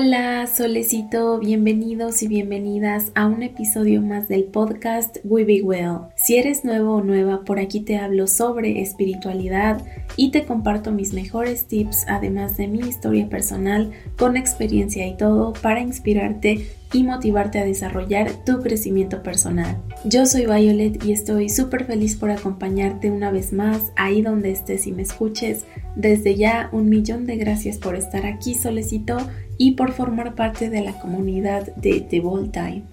Hola, 0.00 0.46
solecito, 0.46 1.40
bienvenidos 1.40 2.22
y 2.22 2.28
bienvenidas 2.28 3.10
a 3.16 3.26
un 3.26 3.42
episodio 3.42 4.00
más 4.00 4.28
del 4.28 4.44
podcast 4.44 5.16
We 5.24 5.42
Be 5.42 5.60
Well. 5.60 6.02
Si 6.14 6.36
eres 6.36 6.64
nuevo 6.64 6.94
o 6.94 7.02
nueva, 7.02 7.40
por 7.44 7.58
aquí 7.58 7.80
te 7.80 7.96
hablo 7.96 8.28
sobre 8.28 8.80
espiritualidad 8.80 9.84
y 10.14 10.30
te 10.30 10.44
comparto 10.44 10.92
mis 10.92 11.14
mejores 11.14 11.66
tips, 11.66 12.04
además 12.06 12.56
de 12.56 12.68
mi 12.68 12.78
historia 12.78 13.28
personal, 13.28 13.90
con 14.16 14.36
experiencia 14.36 15.04
y 15.04 15.16
todo, 15.16 15.52
para 15.54 15.80
inspirarte 15.80 16.68
y 16.92 17.02
motivarte 17.02 17.58
a 17.58 17.64
desarrollar 17.64 18.44
tu 18.44 18.60
crecimiento 18.60 19.24
personal. 19.24 19.82
Yo 20.04 20.26
soy 20.26 20.46
Violet 20.46 21.04
y 21.04 21.10
estoy 21.10 21.48
súper 21.48 21.86
feliz 21.86 22.14
por 22.14 22.30
acompañarte 22.30 23.10
una 23.10 23.32
vez 23.32 23.52
más 23.52 23.92
ahí 23.96 24.22
donde 24.22 24.52
estés 24.52 24.86
y 24.86 24.92
me 24.92 25.02
escuches. 25.02 25.64
Desde 25.96 26.36
ya 26.36 26.68
un 26.70 26.88
millón 26.88 27.26
de 27.26 27.36
gracias 27.36 27.78
por 27.78 27.96
estar 27.96 28.24
aquí, 28.26 28.54
solecito 28.54 29.18
y 29.58 29.72
por 29.72 29.92
formar 29.92 30.34
parte 30.34 30.70
de 30.70 30.82
la 30.82 30.98
comunidad 31.00 31.74
de 31.76 32.00
The 32.00 32.20
Ball 32.20 32.50
Time. 32.50 32.84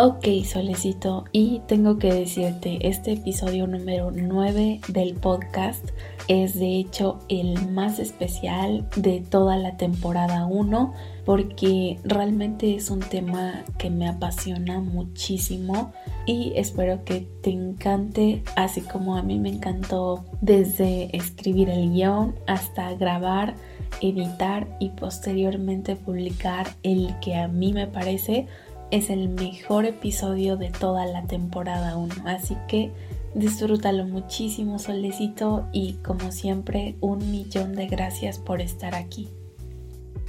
Ok, 0.00 0.26
solecito, 0.44 1.24
y 1.32 1.60
tengo 1.66 1.98
que 1.98 2.12
decirte, 2.12 2.86
este 2.86 3.14
episodio 3.14 3.66
número 3.66 4.12
9 4.12 4.80
del 4.86 5.14
podcast 5.14 5.84
es 6.28 6.56
de 6.56 6.78
hecho 6.78 7.18
el 7.28 7.68
más 7.70 7.98
especial 7.98 8.88
de 8.94 9.20
toda 9.20 9.56
la 9.56 9.76
temporada 9.76 10.46
1 10.46 10.92
porque 11.24 11.98
realmente 12.04 12.76
es 12.76 12.90
un 12.90 13.00
tema 13.00 13.64
que 13.76 13.90
me 13.90 14.06
apasiona 14.06 14.78
muchísimo 14.78 15.92
y 16.26 16.52
espero 16.54 17.04
que 17.04 17.26
te 17.42 17.50
encante 17.50 18.44
así 18.54 18.82
como 18.82 19.16
a 19.16 19.22
mí 19.22 19.40
me 19.40 19.48
encantó 19.48 20.24
desde 20.40 21.16
escribir 21.16 21.70
el 21.70 21.90
guion 21.90 22.36
hasta 22.46 22.94
grabar 22.94 23.54
editar 24.00 24.66
y 24.78 24.90
posteriormente 24.90 25.96
publicar 25.96 26.68
el 26.82 27.18
que 27.20 27.36
a 27.36 27.48
mí 27.48 27.72
me 27.72 27.86
parece 27.86 28.46
es 28.90 29.10
el 29.10 29.28
mejor 29.28 29.84
episodio 29.84 30.56
de 30.56 30.70
toda 30.70 31.06
la 31.06 31.26
temporada 31.26 31.96
1. 31.96 32.14
Así 32.24 32.56
que 32.68 32.90
disfrútalo 33.34 34.04
muchísimo, 34.04 34.78
solecito, 34.78 35.66
y 35.72 35.94
como 36.04 36.32
siempre, 36.32 36.96
un 37.00 37.30
millón 37.30 37.74
de 37.74 37.86
gracias 37.86 38.38
por 38.38 38.60
estar 38.60 38.94
aquí. 38.94 39.28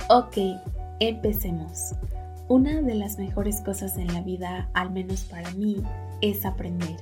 Ok, 0.09 0.37
empecemos. 0.99 1.95
Una 2.47 2.81
de 2.81 2.95
las 2.95 3.17
mejores 3.17 3.61
cosas 3.61 3.97
en 3.97 4.13
la 4.13 4.21
vida, 4.21 4.69
al 4.73 4.91
menos 4.91 5.21
para 5.21 5.51
mí, 5.51 5.77
es 6.21 6.45
aprender. 6.45 6.97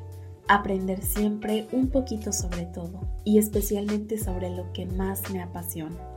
Aprender 0.50 1.02
siempre 1.02 1.68
un 1.72 1.90
poquito 1.90 2.32
sobre 2.32 2.66
todo, 2.66 3.02
y 3.24 3.38
especialmente 3.38 4.18
sobre 4.18 4.50
lo 4.50 4.72
que 4.74 4.86
más 4.86 5.30
me 5.32 5.42
apasiona 5.42 6.17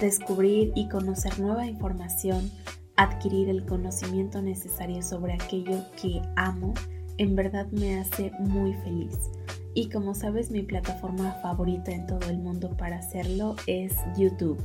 descubrir 0.00 0.72
y 0.74 0.88
conocer 0.88 1.38
nueva 1.38 1.66
información, 1.66 2.50
adquirir 2.96 3.48
el 3.48 3.64
conocimiento 3.64 4.42
necesario 4.42 5.02
sobre 5.02 5.34
aquello 5.34 5.84
que 6.00 6.22
amo, 6.36 6.74
en 7.18 7.36
verdad 7.36 7.66
me 7.72 7.98
hace 7.98 8.32
muy 8.38 8.74
feliz. 8.74 9.30
Y 9.74 9.88
como 9.88 10.14
sabes, 10.14 10.50
mi 10.50 10.62
plataforma 10.62 11.32
favorita 11.42 11.92
en 11.92 12.06
todo 12.06 12.28
el 12.28 12.38
mundo 12.38 12.76
para 12.76 12.98
hacerlo 12.98 13.56
es 13.66 13.94
YouTube. 14.16 14.58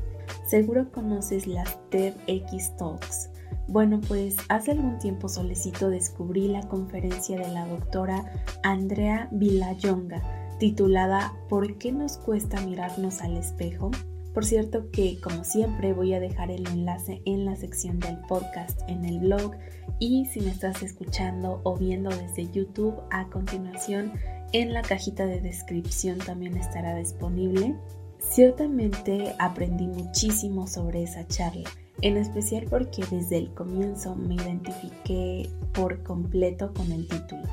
Seguro 0.45 0.91
conoces 0.91 1.47
las 1.47 1.77
TEDx 1.89 2.75
Talks. 2.77 3.29
Bueno, 3.67 4.01
pues 4.07 4.37
hace 4.49 4.71
algún 4.71 4.97
tiempo 4.99 5.27
solicito 5.29 5.89
descubrí 5.89 6.47
la 6.47 6.67
conferencia 6.67 7.37
de 7.37 7.47
la 7.49 7.67
doctora 7.67 8.25
Andrea 8.63 9.27
Villayonga 9.31 10.21
titulada 10.59 11.33
¿Por 11.49 11.77
qué 11.77 11.91
nos 11.91 12.17
cuesta 12.17 12.61
mirarnos 12.61 13.21
al 13.21 13.37
espejo? 13.37 13.91
Por 14.35 14.43
cierto 14.43 14.91
que 14.91 15.17
como 15.21 15.45
siempre 15.45 15.93
voy 15.93 16.13
a 16.13 16.19
dejar 16.19 16.51
el 16.51 16.67
enlace 16.67 17.21
en 17.23 17.45
la 17.45 17.55
sección 17.55 18.01
del 18.01 18.17
podcast 18.27 18.81
en 18.89 19.05
el 19.05 19.19
blog 19.19 19.53
y 19.99 20.25
si 20.25 20.41
me 20.41 20.51
estás 20.51 20.83
escuchando 20.83 21.61
o 21.63 21.77
viendo 21.77 22.09
desde 22.09 22.51
YouTube 22.51 22.95
a 23.11 23.29
continuación 23.29 24.11
en 24.51 24.73
la 24.73 24.81
cajita 24.81 25.25
de 25.25 25.39
descripción 25.39 26.17
también 26.17 26.57
estará 26.57 26.95
disponible. 26.95 27.75
Ciertamente 28.19 29.33
aprendí 29.39 29.87
muchísimo 29.87 30.67
sobre 30.67 31.03
esa 31.03 31.25
charla, 31.27 31.69
en 32.01 32.17
especial 32.17 32.65
porque 32.69 33.05
desde 33.09 33.37
el 33.37 33.53
comienzo 33.53 34.17
me 34.17 34.35
identifiqué 34.35 35.49
por 35.73 36.03
completo 36.03 36.73
con 36.73 36.91
el 36.91 37.07
título. 37.07 37.43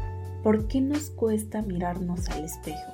¿Por 0.42 0.66
qué 0.66 0.81
nos 0.81 1.10
cuesta 1.10 1.62
mirarnos 1.62 2.28
al 2.28 2.44
espejo? 2.44 2.92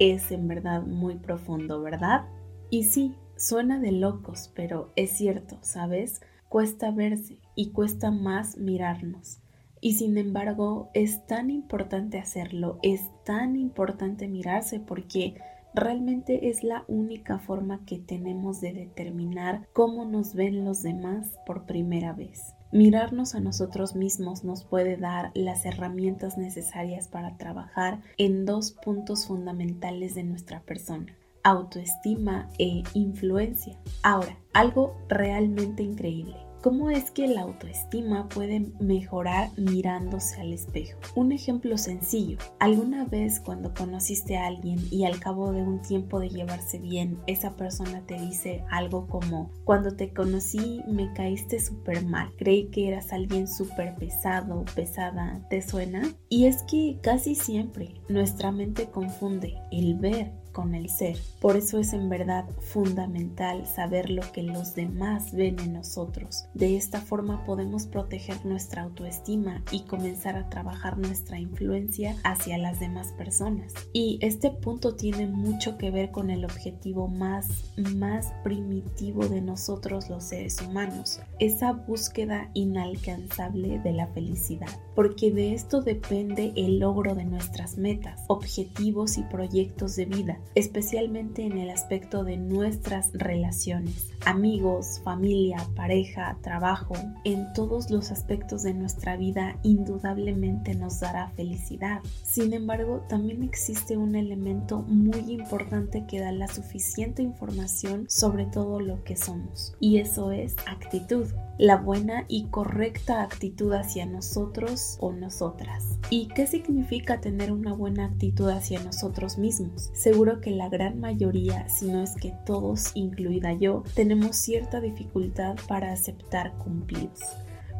Es 0.00 0.32
en 0.32 0.48
verdad 0.48 0.82
muy 0.82 1.14
profundo, 1.14 1.80
¿verdad? 1.80 2.26
Y 2.70 2.84
sí, 2.84 3.14
Suena 3.38 3.78
de 3.78 3.92
locos, 3.92 4.50
pero 4.56 4.90
es 4.96 5.10
cierto, 5.10 5.58
¿sabes? 5.60 6.22
Cuesta 6.48 6.90
verse 6.90 7.38
y 7.54 7.70
cuesta 7.70 8.10
más 8.10 8.58
mirarnos. 8.58 9.38
Y 9.80 9.92
sin 9.92 10.18
embargo, 10.18 10.90
es 10.92 11.24
tan 11.28 11.48
importante 11.48 12.18
hacerlo, 12.18 12.80
es 12.82 13.08
tan 13.24 13.54
importante 13.54 14.26
mirarse 14.26 14.80
porque 14.80 15.36
realmente 15.72 16.48
es 16.48 16.64
la 16.64 16.84
única 16.88 17.38
forma 17.38 17.84
que 17.86 18.00
tenemos 18.00 18.60
de 18.60 18.72
determinar 18.72 19.68
cómo 19.72 20.04
nos 20.04 20.34
ven 20.34 20.64
los 20.64 20.82
demás 20.82 21.38
por 21.46 21.64
primera 21.64 22.12
vez. 22.12 22.42
Mirarnos 22.72 23.36
a 23.36 23.40
nosotros 23.40 23.94
mismos 23.94 24.42
nos 24.42 24.64
puede 24.64 24.96
dar 24.96 25.30
las 25.34 25.64
herramientas 25.64 26.38
necesarias 26.38 27.06
para 27.06 27.36
trabajar 27.36 28.02
en 28.16 28.46
dos 28.46 28.72
puntos 28.72 29.28
fundamentales 29.28 30.16
de 30.16 30.24
nuestra 30.24 30.58
persona 30.62 31.17
autoestima 31.50 32.48
e 32.58 32.82
influencia. 32.94 33.76
Ahora, 34.02 34.36
algo 34.52 34.96
realmente 35.08 35.82
increíble. 35.82 36.36
¿Cómo 36.60 36.90
es 36.90 37.12
que 37.12 37.28
la 37.28 37.42
autoestima 37.42 38.28
puede 38.28 38.72
mejorar 38.80 39.50
mirándose 39.56 40.40
al 40.40 40.52
espejo? 40.52 40.98
Un 41.14 41.30
ejemplo 41.30 41.78
sencillo. 41.78 42.36
¿Alguna 42.58 43.04
vez 43.04 43.38
cuando 43.38 43.72
conociste 43.72 44.36
a 44.36 44.48
alguien 44.48 44.80
y 44.90 45.04
al 45.04 45.20
cabo 45.20 45.52
de 45.52 45.62
un 45.62 45.80
tiempo 45.80 46.18
de 46.18 46.30
llevarse 46.30 46.80
bien, 46.80 47.16
esa 47.28 47.52
persona 47.52 48.02
te 48.06 48.18
dice 48.18 48.64
algo 48.72 49.06
como, 49.06 49.52
cuando 49.64 49.94
te 49.94 50.12
conocí 50.12 50.82
me 50.88 51.12
caíste 51.12 51.60
súper 51.60 52.04
mal, 52.04 52.32
creí 52.36 52.66
que 52.70 52.88
eras 52.88 53.12
alguien 53.12 53.46
súper 53.46 53.94
pesado, 53.94 54.64
pesada, 54.74 55.46
¿te 55.48 55.62
suena? 55.62 56.02
Y 56.28 56.46
es 56.46 56.64
que 56.64 56.98
casi 57.00 57.36
siempre 57.36 57.94
nuestra 58.08 58.50
mente 58.50 58.90
confunde 58.90 59.54
el 59.70 59.94
ver 59.94 60.32
con 60.58 60.74
el 60.74 60.90
ser. 60.90 61.16
Por 61.40 61.56
eso 61.56 61.78
es 61.78 61.92
en 61.92 62.08
verdad 62.08 62.44
fundamental 62.58 63.64
saber 63.64 64.10
lo 64.10 64.22
que 64.32 64.42
los 64.42 64.74
demás 64.74 65.32
ven 65.32 65.56
en 65.60 65.72
nosotros. 65.72 66.46
De 66.52 66.76
esta 66.76 67.00
forma 67.00 67.44
podemos 67.44 67.86
proteger 67.86 68.44
nuestra 68.44 68.82
autoestima 68.82 69.62
y 69.70 69.82
comenzar 69.82 70.34
a 70.34 70.48
trabajar 70.48 70.98
nuestra 70.98 71.38
influencia 71.38 72.16
hacia 72.24 72.58
las 72.58 72.80
demás 72.80 73.12
personas. 73.16 73.72
Y 73.92 74.18
este 74.20 74.50
punto 74.50 74.96
tiene 74.96 75.28
mucho 75.28 75.78
que 75.78 75.92
ver 75.92 76.10
con 76.10 76.28
el 76.28 76.44
objetivo 76.44 77.06
más, 77.06 77.46
más 77.94 78.32
primitivo 78.42 79.28
de 79.28 79.40
nosotros 79.40 80.10
los 80.10 80.24
seres 80.24 80.60
humanos, 80.60 81.20
esa 81.38 81.70
búsqueda 81.70 82.50
inalcanzable 82.54 83.78
de 83.78 83.92
la 83.92 84.08
felicidad. 84.08 84.66
Porque 84.96 85.30
de 85.30 85.54
esto 85.54 85.82
depende 85.82 86.52
el 86.56 86.80
logro 86.80 87.14
de 87.14 87.26
nuestras 87.26 87.78
metas, 87.78 88.24
objetivos 88.26 89.18
y 89.18 89.22
proyectos 89.22 89.94
de 89.94 90.06
vida 90.06 90.40
especialmente 90.54 91.42
en 91.44 91.58
el 91.58 91.70
aspecto 91.70 92.24
de 92.24 92.36
nuestras 92.36 93.10
relaciones, 93.12 94.10
amigos, 94.24 95.00
familia, 95.04 95.58
pareja, 95.76 96.38
trabajo, 96.42 96.94
en 97.24 97.52
todos 97.52 97.90
los 97.90 98.10
aspectos 98.10 98.62
de 98.62 98.74
nuestra 98.74 99.16
vida 99.16 99.58
indudablemente 99.62 100.74
nos 100.74 101.00
dará 101.00 101.30
felicidad. 101.30 102.00
Sin 102.22 102.52
embargo, 102.52 103.04
también 103.08 103.42
existe 103.42 103.96
un 103.96 104.14
elemento 104.14 104.82
muy 104.82 105.32
importante 105.32 106.04
que 106.06 106.20
da 106.20 106.32
la 106.32 106.48
suficiente 106.48 107.22
información 107.22 108.06
sobre 108.08 108.46
todo 108.46 108.80
lo 108.80 109.02
que 109.04 109.16
somos, 109.16 109.74
y 109.80 109.98
eso 109.98 110.32
es 110.32 110.56
actitud 110.66 111.26
la 111.58 111.76
buena 111.76 112.24
y 112.28 112.44
correcta 112.44 113.22
actitud 113.22 113.72
hacia 113.72 114.06
nosotros 114.06 114.96
o 115.00 115.12
nosotras. 115.12 115.98
¿Y 116.08 116.28
qué 116.28 116.46
significa 116.46 117.20
tener 117.20 117.50
una 117.50 117.72
buena 117.72 118.04
actitud 118.06 118.48
hacia 118.48 118.80
nosotros 118.82 119.38
mismos? 119.38 119.90
Seguro 119.92 120.37
que 120.40 120.50
la 120.50 120.68
gran 120.68 121.00
mayoría, 121.00 121.68
si 121.68 121.86
no 121.86 122.02
es 122.02 122.14
que 122.14 122.32
todos, 122.44 122.90
incluida 122.94 123.52
yo, 123.52 123.82
tenemos 123.94 124.36
cierta 124.36 124.80
dificultad 124.80 125.56
para 125.66 125.92
aceptar 125.92 126.56
cumplidos. 126.58 127.20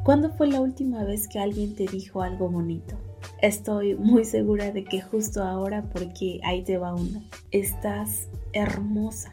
¿Cuándo 0.05 0.31
fue 0.31 0.49
la 0.49 0.61
última 0.61 1.05
vez 1.05 1.29
que 1.29 1.39
alguien 1.39 1.75
te 1.75 1.87
dijo 1.87 2.23
algo 2.23 2.49
bonito? 2.49 2.97
Estoy 3.43 3.95
muy 3.95 4.25
segura 4.25 4.73
de 4.73 4.85
que 4.85 5.01
justo 5.01 5.43
ahora 5.43 5.91
porque 5.93 6.41
ahí 6.45 6.63
te 6.63 6.79
va 6.79 6.95
uno. 6.95 7.23
Estás 7.51 8.29
hermosa 8.53 9.33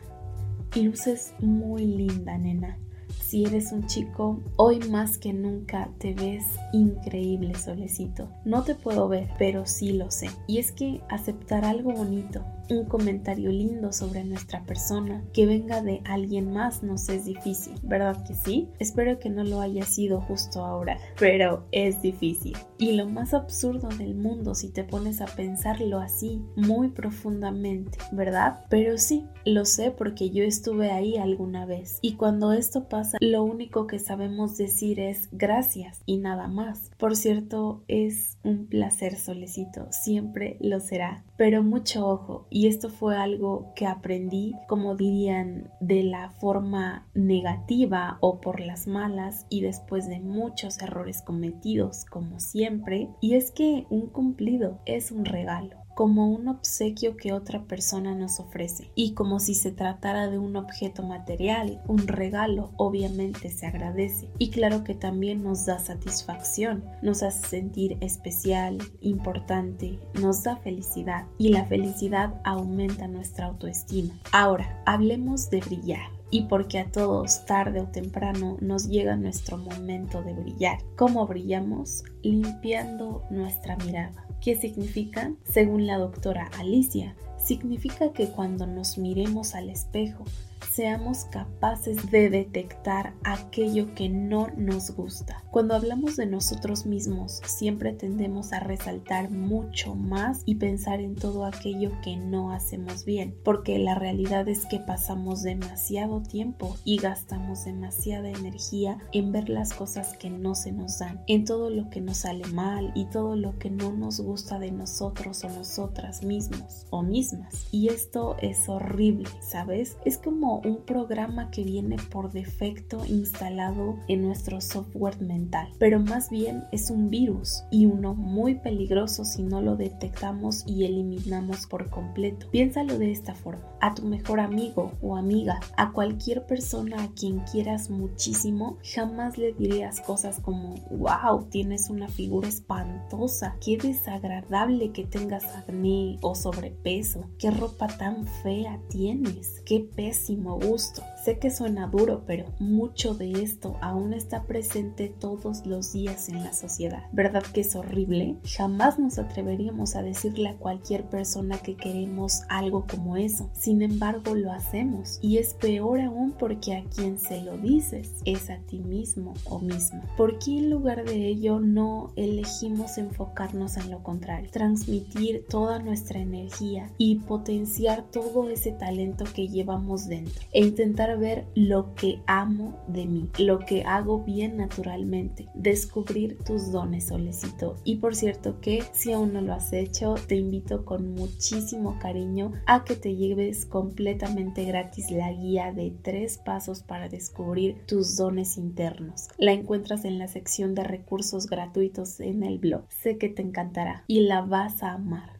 y 0.75 0.81
luces 0.81 1.33
muy 1.39 1.85
linda, 1.85 2.37
nena. 2.37 2.77
Si 3.23 3.45
eres 3.45 3.71
un 3.71 3.87
chico, 3.87 4.43
hoy 4.57 4.79
más 4.89 5.17
que 5.17 5.33
nunca 5.33 5.89
te 5.97 6.13
ves 6.13 6.43
increíble, 6.73 7.55
solecito. 7.55 8.29
No 8.43 8.63
te 8.63 8.75
puedo 8.75 9.07
ver, 9.07 9.29
pero 9.39 9.65
sí 9.65 9.93
lo 9.93 10.11
sé. 10.11 10.29
Y 10.47 10.59
es 10.59 10.71
que 10.71 11.01
aceptar 11.09 11.65
algo 11.65 11.91
bonito, 11.91 12.45
un 12.69 12.85
comentario 12.85 13.49
lindo 13.49 13.91
sobre 13.91 14.23
nuestra 14.23 14.63
persona 14.65 15.23
que 15.33 15.45
venga 15.45 15.81
de 15.81 16.01
alguien 16.05 16.51
más 16.51 16.83
nos 16.83 17.09
es 17.09 17.25
difícil, 17.25 17.73
¿verdad 17.83 18.25
que 18.25 18.35
sí? 18.35 18.69
Espero 18.79 19.19
que 19.19 19.29
no 19.29 19.43
lo 19.43 19.61
haya 19.61 19.83
sido 19.83 20.21
justo 20.21 20.63
ahora, 20.63 20.97
pero 21.19 21.65
es 21.71 22.01
difícil. 22.01 22.57
Y 22.77 22.93
lo 22.93 23.07
más 23.07 23.33
absurdo 23.33 23.89
del 23.89 24.15
mundo 24.15 24.55
si 24.55 24.69
te 24.69 24.83
pones 24.83 25.21
a 25.21 25.25
pensarlo 25.25 25.99
así, 25.99 26.41
muy 26.55 26.89
profundamente, 26.89 27.97
¿verdad? 28.11 28.65
Pero 28.69 28.97
sí, 28.97 29.25
lo 29.45 29.65
sé 29.65 29.91
porque 29.91 30.29
yo 30.29 30.43
estuve 30.43 30.91
ahí 30.91 31.17
alguna 31.17 31.65
vez. 31.65 31.99
Y 32.01 32.15
cuando 32.15 32.53
esto 32.53 32.87
pasa, 32.89 33.17
lo 33.21 33.43
único 33.43 33.87
que 33.87 33.99
sabemos 33.99 34.57
decir 34.57 34.99
es 34.99 35.29
gracias 35.31 36.01
y 36.05 36.17
nada 36.17 36.47
más. 36.47 36.91
Por 36.97 37.15
cierto, 37.15 37.83
es 37.87 38.37
un 38.43 38.67
placer 38.67 39.17
solecito, 39.17 39.87
siempre 39.91 40.57
lo 40.59 40.79
será. 40.79 41.23
Pero 41.37 41.63
mucho 41.63 42.07
ojo, 42.07 42.47
y 42.49 42.67
esto 42.67 42.89
fue 42.89 43.17
algo 43.17 43.73
que 43.75 43.85
aprendí, 43.85 44.53
como 44.67 44.95
dirían, 44.95 45.69
de 45.81 46.03
la 46.03 46.29
forma 46.29 47.07
negativa 47.13 48.17
o 48.21 48.39
por 48.39 48.61
las 48.61 48.87
malas 48.87 49.45
y 49.49 49.61
después 49.61 50.07
de 50.07 50.21
muchos 50.21 50.81
errores 50.81 51.21
cometidos, 51.21 52.05
como 52.05 52.39
siempre, 52.39 53.09
y 53.19 53.35
es 53.35 53.51
que 53.51 53.85
un 53.89 54.07
cumplido 54.07 54.79
es 54.85 55.11
un 55.11 55.25
regalo 55.25 55.84
como 55.95 56.29
un 56.29 56.49
obsequio 56.49 57.17
que 57.17 57.33
otra 57.33 57.63
persona 57.63 58.13
nos 58.13 58.39
ofrece 58.39 58.91
y 58.93 59.13
como 59.13 59.39
si 59.39 59.55
se 59.55 59.71
tratara 59.71 60.29
de 60.29 60.37
un 60.37 60.57
objeto 60.57 61.01
material, 61.01 61.81
un 61.87 62.07
regalo, 62.07 62.71
obviamente 62.77 63.49
se 63.49 63.65
agradece 63.65 64.29
y 64.37 64.51
claro 64.51 64.83
que 64.83 64.93
también 64.93 65.41
nos 65.41 65.65
da 65.65 65.79
satisfacción, 65.79 66.83
nos 67.01 67.23
hace 67.23 67.47
sentir 67.47 67.97
especial, 68.01 68.77
importante, 69.01 69.97
nos 70.21 70.43
da 70.43 70.57
felicidad 70.57 71.25
y 71.37 71.49
la 71.49 71.65
felicidad 71.65 72.41
aumenta 72.43 73.07
nuestra 73.07 73.47
autoestima. 73.47 74.13
Ahora, 74.33 74.83
hablemos 74.85 75.49
de 75.49 75.61
brillar 75.61 76.09
y 76.29 76.43
porque 76.43 76.79
a 76.79 76.91
todos 76.91 77.45
tarde 77.45 77.79
o 77.79 77.87
temprano 77.87 78.57
nos 78.59 78.89
llega 78.89 79.15
nuestro 79.15 79.57
momento 79.57 80.21
de 80.23 80.33
brillar. 80.33 80.79
¿Cómo 80.97 81.25
brillamos? 81.25 82.03
Limpiando 82.23 83.23
nuestra 83.29 83.77
mirada. 83.77 84.24
¿Qué 84.41 84.55
significa? 84.55 85.33
Según 85.43 85.87
la 85.87 85.97
doctora 85.97 86.49
Alicia, 86.59 87.15
significa 87.37 88.11
que 88.13 88.27
cuando 88.27 88.67
nos 88.67 88.97
miremos 88.97 89.55
al 89.55 89.69
espejo 89.69 90.25
seamos 90.71 91.25
capaces 91.25 92.11
de 92.11 92.29
detectar 92.29 93.13
aquello 93.23 93.93
que 93.95 94.09
no 94.09 94.47
nos 94.57 94.91
gusta. 94.91 95.43
Cuando 95.51 95.75
hablamos 95.75 96.15
de 96.15 96.25
nosotros 96.25 96.85
mismos, 96.85 97.41
siempre 97.45 97.93
tendemos 97.93 98.51
a 98.53 98.59
resaltar 98.59 99.31
mucho 99.31 99.95
más 99.95 100.41
y 100.45 100.55
pensar 100.55 100.99
en 100.99 101.15
todo 101.15 101.45
aquello 101.45 101.91
que 102.03 102.17
no 102.17 102.51
hacemos 102.51 103.05
bien, 103.05 103.35
porque 103.43 103.79
la 103.79 103.95
realidad 103.95 104.47
es 104.47 104.65
que 104.65 104.79
pasamos 104.79 105.43
demasiado 105.43 106.21
tiempo 106.21 106.75
y 106.83 106.97
gastamos 106.97 107.65
demasiada 107.65 108.29
energía 108.29 108.97
en 109.11 109.31
ver 109.31 109.49
las 109.49 109.73
cosas 109.73 110.17
que 110.17 110.29
no 110.29 110.55
se 110.55 110.71
nos 110.71 110.99
dan, 110.99 111.21
en 111.27 111.45
todo 111.45 111.69
lo 111.69 111.89
que 111.89 112.01
nos 112.01 112.17
sale 112.17 112.45
mal 112.47 112.91
y 112.95 113.05
todo 113.05 113.35
lo 113.35 113.57
que 113.57 113.69
no 113.69 113.93
nos 113.93 114.19
gusta 114.19 114.59
de 114.59 114.71
nosotros 114.71 115.43
o 115.43 115.49
nosotras 115.49 116.23
mismos 116.23 116.85
o 116.89 117.01
mismas. 117.01 117.67
Y 117.71 117.89
esto 117.89 118.35
es 118.41 118.67
horrible, 118.67 119.29
¿sabes? 119.41 119.97
Es 120.05 120.17
como 120.17 120.44
un 120.45 120.85
programa 120.85 121.49
que 121.49 121.63
viene 121.63 121.97
por 122.11 122.31
defecto 122.31 123.03
instalado 123.05 123.97
en 124.07 124.21
nuestro 124.21 124.61
software 124.61 125.19
mental, 125.19 125.69
pero 125.79 125.99
más 125.99 126.29
bien 126.29 126.65
es 126.71 126.89
un 126.89 127.09
virus 127.09 127.63
y 127.71 127.87
uno 127.87 128.13
muy 128.13 128.55
peligroso 128.55 129.25
si 129.25 129.43
no 129.43 129.61
lo 129.61 129.75
detectamos 129.75 130.63
y 130.67 130.85
eliminamos 130.85 131.65
por 131.65 131.89
completo. 131.89 132.47
Piénsalo 132.51 132.97
de 132.97 133.11
esta 133.11 133.33
forma. 133.33 133.63
A 133.81 133.93
tu 133.93 134.03
mejor 134.03 134.39
amigo 134.39 134.93
o 135.01 135.15
amiga, 135.15 135.59
a 135.77 135.91
cualquier 135.91 136.45
persona 136.45 137.03
a 137.03 137.07
quien 137.09 137.39
quieras 137.39 137.89
muchísimo, 137.89 138.77
jamás 138.83 139.37
le 139.37 139.53
dirías 139.53 140.01
cosas 140.01 140.39
como, 140.39 140.75
wow, 140.91 141.45
tienes 141.49 141.89
una 141.89 142.07
figura 142.07 142.47
espantosa, 142.47 143.57
qué 143.63 143.77
desagradable 143.77 144.91
que 144.91 145.05
tengas 145.05 145.45
acné 145.55 146.17
o 146.21 146.35
sobrepeso, 146.35 147.25
qué 147.37 147.51
ropa 147.51 147.87
tan 147.87 148.25
fea 148.43 148.79
tienes, 148.89 149.61
qué 149.65 149.87
pésimo 149.95 150.34
и 150.35 150.37
Маостро 150.37 151.03
Sé 151.25 151.39
que 151.39 151.49
suena 151.49 151.87
duro, 151.87 152.21
pero 152.27 152.45
mucho 152.59 153.15
de 153.15 153.31
esto 153.31 153.77
aún 153.81 154.13
está 154.13 154.43
presente 154.43 155.11
todos 155.19 155.65
los 155.65 155.91
días 155.91 156.29
en 156.29 156.43
la 156.43 156.53
sociedad. 156.53 157.05
¿Verdad 157.13 157.41
que 157.41 157.61
es 157.61 157.75
horrible? 157.75 158.35
Jamás 158.45 158.99
nos 158.99 159.17
atreveríamos 159.17 159.95
a 159.95 160.03
decirle 160.03 160.49
a 160.49 160.57
cualquier 160.57 161.05
persona 161.05 161.57
que 161.57 161.77
queremos 161.77 162.43
algo 162.47 162.85
como 162.85 163.17
eso. 163.17 163.49
Sin 163.53 163.81
embargo, 163.81 164.35
lo 164.35 164.51
hacemos. 164.51 165.17
Y 165.19 165.39
es 165.39 165.55
peor 165.55 165.99
aún 165.99 166.33
porque 166.37 166.75
a 166.75 166.83
quien 166.83 167.17
se 167.17 167.41
lo 167.41 167.57
dices 167.57 168.11
es 168.25 168.51
a 168.51 168.59
ti 168.59 168.77
mismo 168.81 169.33
o 169.45 169.57
misma. 169.57 170.03
¿Por 170.17 170.37
qué 170.37 170.59
en 170.59 170.69
lugar 170.69 171.05
de 171.05 171.27
ello 171.27 171.59
no 171.59 172.13
elegimos 172.17 172.99
enfocarnos 172.99 173.77
en 173.77 173.89
lo 173.89 174.03
contrario? 174.03 174.51
Transmitir 174.51 175.43
toda 175.49 175.79
nuestra 175.79 176.19
energía 176.19 176.91
y 176.99 177.15
potenciar 177.15 178.03
todo 178.11 178.47
ese 178.47 178.73
talento 178.73 179.25
que 179.33 179.47
llevamos 179.47 180.07
dentro 180.07 180.43
e 180.51 180.59
intentar 180.59 181.14
ver 181.17 181.47
lo 181.55 181.93
que 181.95 182.21
amo 182.27 182.79
de 182.87 183.05
mí, 183.05 183.29
lo 183.39 183.59
que 183.59 183.83
hago 183.83 184.23
bien 184.23 184.57
naturalmente, 184.57 185.47
descubrir 185.53 186.37
tus 186.43 186.71
dones, 186.71 187.07
solecito. 187.07 187.75
Y 187.83 187.97
por 187.97 188.15
cierto 188.15 188.59
que 188.59 188.83
si 188.93 189.11
aún 189.11 189.33
no 189.33 189.41
lo 189.41 189.53
has 189.53 189.73
hecho, 189.73 190.15
te 190.27 190.35
invito 190.35 190.85
con 190.85 191.13
muchísimo 191.13 191.97
cariño 191.99 192.53
a 192.65 192.83
que 192.83 192.95
te 192.95 193.15
lleves 193.15 193.65
completamente 193.65 194.65
gratis 194.65 195.11
la 195.11 195.31
guía 195.31 195.71
de 195.71 195.93
tres 196.01 196.37
pasos 196.37 196.83
para 196.83 197.09
descubrir 197.09 197.85
tus 197.85 198.15
dones 198.15 198.57
internos. 198.57 199.27
La 199.37 199.51
encuentras 199.51 200.05
en 200.05 200.19
la 200.19 200.27
sección 200.27 200.75
de 200.75 200.83
recursos 200.83 201.47
gratuitos 201.47 202.19
en 202.19 202.43
el 202.43 202.59
blog. 202.59 202.85
Sé 202.89 203.17
que 203.17 203.29
te 203.29 203.41
encantará 203.41 204.03
y 204.07 204.21
la 204.21 204.41
vas 204.41 204.83
a 204.83 204.93
amar. 204.93 205.34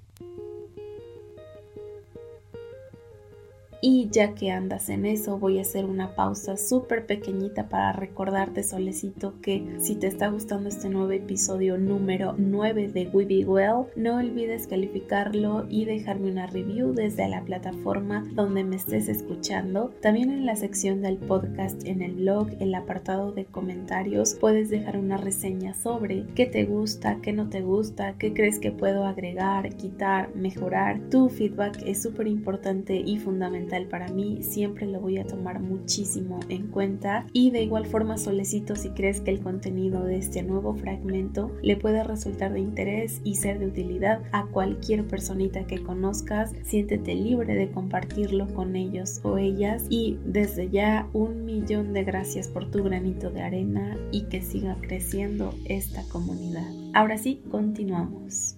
Y 3.88 4.10
ya 4.10 4.34
que 4.34 4.50
andas 4.50 4.90
en 4.90 5.06
eso, 5.06 5.38
voy 5.38 5.60
a 5.60 5.62
hacer 5.62 5.86
una 5.86 6.16
pausa 6.16 6.58
súper 6.58 7.06
pequeñita 7.06 7.70
para 7.70 7.92
recordarte, 7.92 8.64
Solecito, 8.64 9.40
que 9.44 9.76
si 9.78 9.94
te 9.94 10.08
está 10.08 10.30
gustando 10.30 10.70
este 10.70 10.90
nuevo 10.90 11.12
episodio 11.12 11.78
número 11.78 12.34
9 12.36 12.88
de 12.88 13.08
We 13.14 13.26
Be 13.26 13.46
Well, 13.46 13.86
no 13.96 14.18
olvides 14.18 14.66
calificarlo 14.66 15.68
y 15.70 15.86
dejarme 15.86 16.32
una 16.32 16.48
review 16.48 16.94
desde 16.94 17.30
la 17.30 17.44
plataforma 17.44 18.28
donde 18.34 18.64
me 18.64 18.76
estés 18.76 19.08
escuchando. 19.08 19.94
También 20.02 20.32
en 20.32 20.48
la 20.48 20.56
sección 20.56 21.04
del 21.04 21.18
podcast 21.18 21.86
en 21.86 22.02
el 22.02 22.14
blog, 22.14 22.50
el 22.60 22.74
apartado 22.74 23.34
de 23.34 23.46
comentarios, 23.46 24.34
puedes 24.34 24.72
dejar 24.72 24.98
una 24.98 25.18
reseña 25.18 25.76
sobre 25.76 26.26
qué 26.34 26.48
te 26.48 26.66
gusta, 26.66 27.20
qué 27.22 27.34
no 27.34 27.50
te 27.50 27.62
gusta, 27.62 28.16
qué 28.18 28.34
crees 28.34 28.58
que 28.58 28.72
puedo 28.72 29.06
agregar, 29.06 29.76
quitar, 29.76 30.36
mejorar. 30.36 31.00
Tu 31.12 31.30
feedback 31.30 31.84
es 31.86 32.02
súper 32.02 32.26
importante 32.26 32.96
y 32.96 33.20
fundamental 33.20 33.75
para 33.84 34.08
mí, 34.08 34.42
siempre 34.42 34.88
lo 34.88 35.00
voy 35.00 35.18
a 35.18 35.28
tomar 35.28 35.60
muchísimo 35.60 36.40
en 36.50 36.68
cuenta 36.68 37.28
y 37.34 37.52
de 37.52 37.64
igual 37.64 37.86
forma 37.86 38.18
solicito 38.18 38.76
si 38.76 38.90
crees 38.90 39.22
que 39.22 39.32
el 39.32 39.42
contenido 39.42 40.04
de 40.04 40.18
este 40.18 40.42
nuevo 40.42 40.74
fragmento 40.74 41.52
le 41.62 41.78
puede 41.78 42.04
resultar 42.04 42.54
de 42.54 42.62
interés 42.62 43.22
y 43.24 43.36
ser 43.36 43.60
de 43.60 43.68
utilidad 43.68 44.22
a 44.32 44.46
cualquier 44.48 45.06
personita 45.06 45.68
que 45.68 45.84
conozcas, 45.84 46.54
siéntete 46.64 47.14
libre 47.16 47.56
de 47.56 47.70
compartirlo 47.70 48.48
con 48.54 48.76
ellos 48.76 49.20
o 49.24 49.38
ellas 49.38 49.86
y 49.90 50.18
desde 50.26 50.70
ya 50.70 51.08
un 51.14 51.46
millón 51.46 51.94
de 51.94 52.04
gracias 52.04 52.48
por 52.48 52.72
tu 52.72 52.84
granito 52.84 53.30
de 53.30 53.42
arena 53.42 53.98
y 54.12 54.24
que 54.24 54.42
siga 54.42 54.78
creciendo 54.82 55.54
esta 55.66 56.04
comunidad. 56.10 56.72
Ahora 56.94 57.18
sí, 57.18 57.44
continuamos. 57.52 58.58